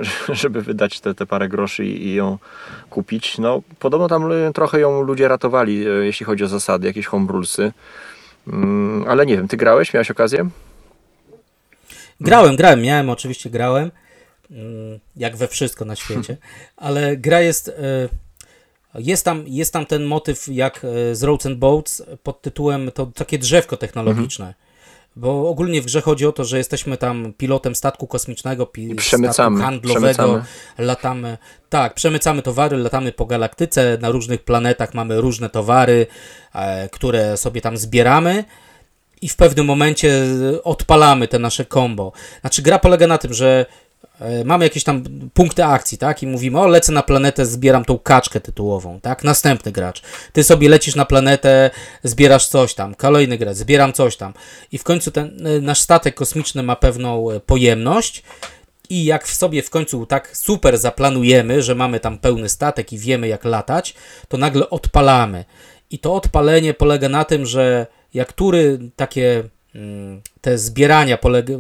[0.30, 2.38] żeby wydać te, te parę groszy i, i ją
[2.90, 3.38] kupić.
[3.38, 4.24] No, podobno tam
[4.54, 7.72] trochę ją ludzie ratowali, e, jeśli chodzi o zasady, jakieś homerulsy.
[8.48, 9.94] Mm, ale nie wiem, ty grałeś?
[9.94, 10.50] Miałeś okazję?
[12.22, 13.92] Grałem, grałem, miałem, oczywiście grałem.
[14.52, 16.38] Mm, Jak we wszystko na świecie.
[16.78, 17.70] Ale gra jest.
[17.70, 18.10] e,
[18.96, 23.06] Jest tam, jest tam ten motyw jak e, z Roads and Boats pod tytułem to
[23.06, 24.54] takie drzewko technologiczne.
[25.20, 29.34] Bo ogólnie w grze chodzi o to, że jesteśmy tam pilotem statku kosmicznego, pi- przemycamy,
[29.58, 30.44] statku handlowego, przemycamy.
[30.78, 31.38] latamy,
[31.70, 36.08] tak, przemycamy towary, latamy po galaktyce, na różnych planetach mamy różne towary,
[36.56, 38.44] e, które sobie tam zbieramy
[39.22, 40.24] i w pewnym momencie
[40.64, 42.12] odpalamy te nasze combo.
[42.42, 43.66] Znaczy gra polega na tym, że
[44.46, 45.04] mamy jakieś tam
[45.34, 46.24] punkty akcji, tak?
[46.24, 49.24] I mówimy, o lecę na planetę, zbieram tą kaczkę tytułową, tak?
[49.24, 50.02] Następny gracz.
[50.34, 51.70] Ty sobie lecisz na planetę,
[52.04, 54.34] zbierasz coś tam, kolejny gracz, zbieram coś tam.
[54.72, 58.24] I w końcu ten e, nasz statek kosmiczny ma pewną e, pojemność
[58.90, 62.98] i jak w sobie w końcu tak super zaplanujemy, że mamy tam pełny statek i
[62.98, 63.96] wiemy jak latać,
[64.28, 65.46] to nagle odpalamy.
[65.92, 69.44] I to odpalenie polega na tym, że jak tury takie
[69.76, 71.54] mm, te zbierania polega,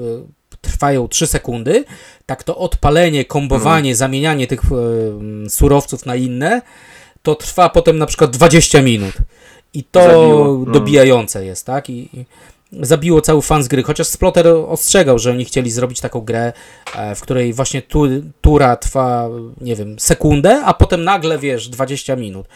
[0.62, 1.86] trwają 3 sekundy,
[2.26, 6.62] tak to odpalenie, kombowanie, zamienianie tych mm, surowców na inne,
[7.24, 9.14] to trwa potem na przykład 20 minut.
[9.74, 10.56] I to Zabiło.
[10.56, 10.74] Mm.
[10.74, 11.90] dobijające jest, tak?
[11.90, 12.26] I, i
[12.72, 16.54] zabiło cały fan z gry, chociaż Splotter ostrzegał, że oni chcieli zrobić taką grę,
[16.96, 18.04] e, w której właśnie tu,
[18.42, 19.30] tura trwa,
[19.62, 22.48] nie wiem, sekundę, a potem nagle, wiesz, 20 minut.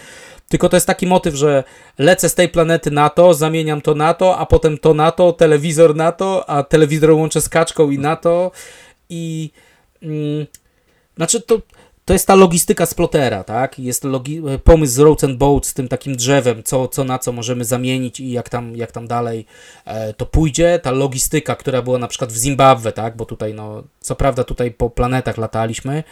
[0.54, 1.64] Tylko to jest taki motyw, że
[1.98, 5.34] lecę z tej planety na to, zamieniam to na to, a potem to na to,
[5.34, 8.52] telewizor na to, a telewizor łączę z kaczką i na to.
[9.10, 9.50] I
[10.02, 10.46] mm,
[11.18, 11.62] znaczy to,
[12.06, 13.80] to jest ta logistyka splotera, tak?
[13.80, 17.32] Jest logi- pomysł z Roads and Boats z tym takim drzewem, co, co na co
[17.32, 19.46] możemy zamienić i jak tam, jak tam dalej
[19.86, 20.80] e, to pójdzie.
[20.84, 23.16] Ta logistyka, która była na przykład w Zimbabwe, tak?
[23.16, 26.04] Bo tutaj, no, co prawda tutaj po planetach lataliśmy.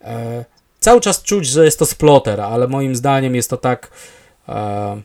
[0.00, 0.44] E,
[0.86, 3.90] cały czas czuć, że jest to sploter, ale moim zdaniem jest to tak
[4.48, 5.02] e,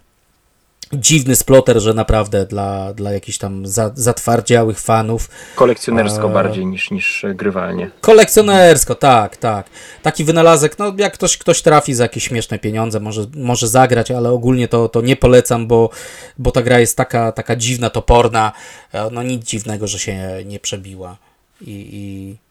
[0.94, 5.30] dziwny sploter, że naprawdę dla, dla jakichś tam za, zatwardziałych fanów.
[5.56, 7.92] Kolekcjonersko A- bardziej niż, niż grywalnie.
[8.02, 9.70] Kolekcjonersko, tak, tak.
[10.02, 14.30] Taki wynalazek, no jak ktoś, ktoś trafi za jakieś śmieszne pieniądze, może, może zagrać, ale
[14.30, 15.90] ogólnie to, to nie polecam, bo,
[16.38, 18.52] bo ta gra jest taka, taka dziwna, toporna.
[18.94, 21.18] E, No nic dziwnego, że się nie przebiła.
[21.62, 22.51] I, i...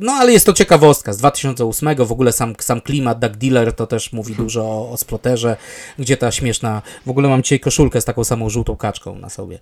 [0.00, 1.12] No ale jest to ciekawostka.
[1.12, 4.96] Z 2008 w ogóle sam, sam klimat Duck Dealer to też mówi dużo o, o
[4.96, 5.56] sploterze,
[5.98, 6.82] gdzie ta śmieszna...
[7.06, 9.58] W ogóle mam dzisiaj koszulkę z taką samą żółtą kaczką na sobie.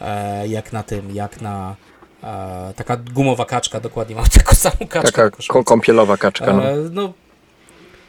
[0.00, 1.76] E, jak na tym, jak na...
[2.24, 5.30] E, taka gumowa kaczka, dokładnie mam taką samą kaczkę.
[5.30, 6.52] Taka kąpielowa kaczka.
[6.52, 6.70] No.
[6.70, 7.12] E, no,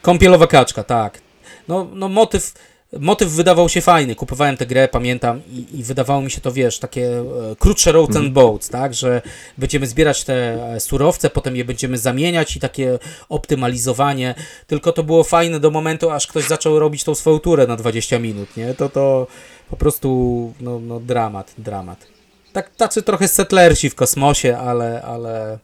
[0.01, 1.19] kąpielowa kaczka, tak.
[1.67, 2.53] No, no motyw,
[2.99, 4.15] motyw wydawał się fajny.
[4.15, 7.23] Kupowałem tę grę, pamiętam, i, i wydawało mi się to, wiesz, takie e,
[7.59, 9.21] krótsze roads and boats, tak, że
[9.57, 10.33] będziemy zbierać te
[10.73, 14.35] e, surowce, potem je będziemy zamieniać i takie optymalizowanie.
[14.67, 18.19] Tylko to było fajne do momentu, aż ktoś zaczął robić tą swoją turę na 20
[18.19, 18.73] minut, nie?
[18.73, 19.27] To to
[19.69, 22.07] po prostu, no, no dramat, dramat.
[22.53, 25.59] Tak, tacy trochę settlersi w kosmosie, ale, ale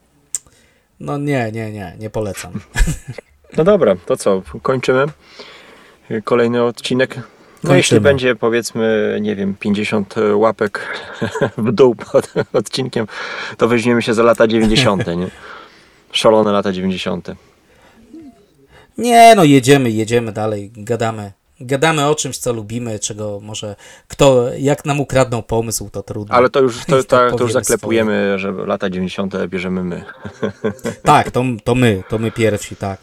[1.00, 2.60] no nie, nie, nie, nie polecam.
[3.56, 4.42] no dobra, to co?
[4.62, 5.06] Kończymy
[6.24, 7.16] kolejny odcinek.
[7.16, 7.22] No
[7.68, 7.76] Kończymy.
[7.76, 11.02] jeśli będzie powiedzmy, nie wiem, 50 łapek
[11.58, 13.06] w dół pod odcinkiem,
[13.56, 15.26] to weźmiemy się za lata 90, nie?
[16.12, 17.28] Szalone lata 90.
[18.98, 21.32] Nie, no jedziemy, jedziemy dalej, gadamy.
[21.60, 23.76] Gadamy o czymś, co lubimy, czego może
[24.08, 26.34] kto, jak nam ukradną pomysł, to trudno.
[26.34, 30.04] Ale to już, to, To to, to już zaklepujemy, że lata 90 bierzemy my.
[31.02, 33.00] Tak, to, to my, to my pierwsi, tak.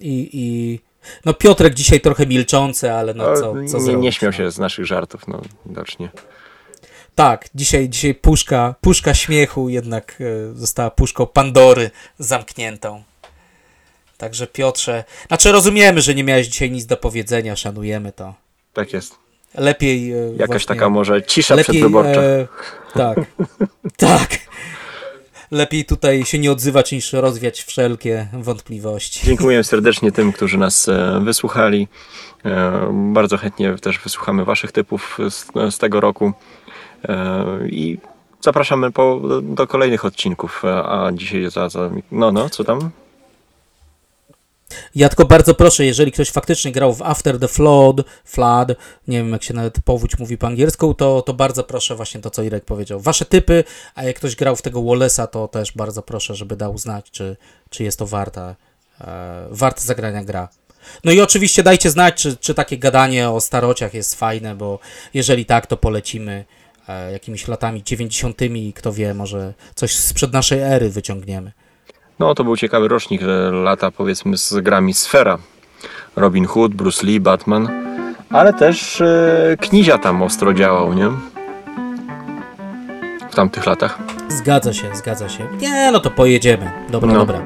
[0.00, 0.80] I, i
[1.24, 4.36] no Piotrek dzisiaj trochę milczący, ale no co, co nie, zrobić, nie śmiał no.
[4.36, 6.08] się z naszych żartów, no widocznie.
[7.14, 13.02] Tak, dzisiaj, dzisiaj puszka, puszka śmiechu jednak e, została puszką Pandory zamkniętą.
[14.16, 18.34] Także Piotrze, znaczy rozumiemy, że nie miałeś dzisiaj nic do powiedzenia, szanujemy to.
[18.72, 19.14] Tak jest.
[19.54, 20.12] Lepiej.
[20.12, 22.22] e, Jakaś właśnie- taka może cisza lepiej, przedwyborcza.
[22.22, 22.46] e,
[22.94, 23.18] tak,
[23.96, 24.47] tak.
[25.50, 29.26] Lepiej tutaj się nie odzywać niż rozwiać wszelkie wątpliwości.
[29.26, 31.88] Dziękuję serdecznie tym, którzy nas e, wysłuchali.
[32.44, 36.32] E, Bardzo chętnie też wysłuchamy Waszych typów z, z tego roku.
[37.08, 37.98] E, I
[38.40, 40.62] zapraszamy po, do kolejnych odcinków.
[40.64, 41.90] A dzisiaj za, za.
[42.12, 42.90] No, no, co tam?
[44.94, 48.68] Ja tylko bardzo proszę, jeżeli ktoś faktycznie grał w After the Flood, Flood,
[49.08, 52.30] nie wiem jak się nawet powódź mówi po angielsku, to, to bardzo proszę właśnie to,
[52.30, 53.00] co Irek powiedział.
[53.00, 53.64] Wasze typy,
[53.94, 57.36] a jak ktoś grał w tego Wallace'a, to też bardzo proszę, żeby dał znać, czy,
[57.70, 58.56] czy jest to warta,
[59.00, 60.48] e, warta zagrania gra.
[61.04, 64.78] No i oczywiście dajcie znać, czy, czy takie gadanie o starociach jest fajne, bo
[65.14, 66.44] jeżeli tak, to polecimy
[66.88, 68.42] e, jakimiś latami 90.
[68.42, 71.52] i kto wie, może coś sprzed naszej ery wyciągniemy.
[72.18, 73.20] No, to był ciekawy rocznik,
[73.52, 75.38] lata powiedzmy z grami Sfera.
[76.16, 77.68] Robin Hood, Bruce Lee, Batman.
[78.30, 81.08] Ale też e, Knizia tam ostro działał, nie?
[83.30, 83.98] W tamtych latach.
[84.28, 85.46] Zgadza się, zgadza się.
[85.60, 86.70] Nie, no to pojedziemy.
[86.90, 87.18] Dobra, No.
[87.18, 87.40] dobra.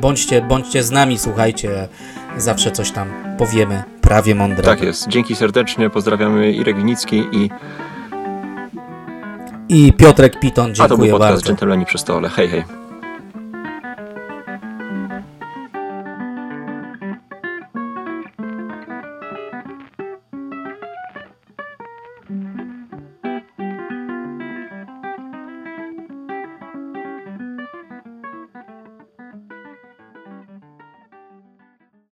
[0.00, 1.88] Bądźcie, bądźcie z nami, słuchajcie.
[2.36, 3.82] Zawsze coś tam powiemy.
[4.00, 4.64] Prawie mądre.
[4.64, 5.08] Tak jest.
[5.08, 5.90] Dzięki serdecznie.
[5.90, 7.50] Pozdrawiamy Irek Winicki i
[9.68, 11.46] I Piotrek Piton, a to był dziękuję podcast bardzo.
[11.46, 12.28] Dżentelmeni przy stole.
[12.28, 12.64] Hej, hej.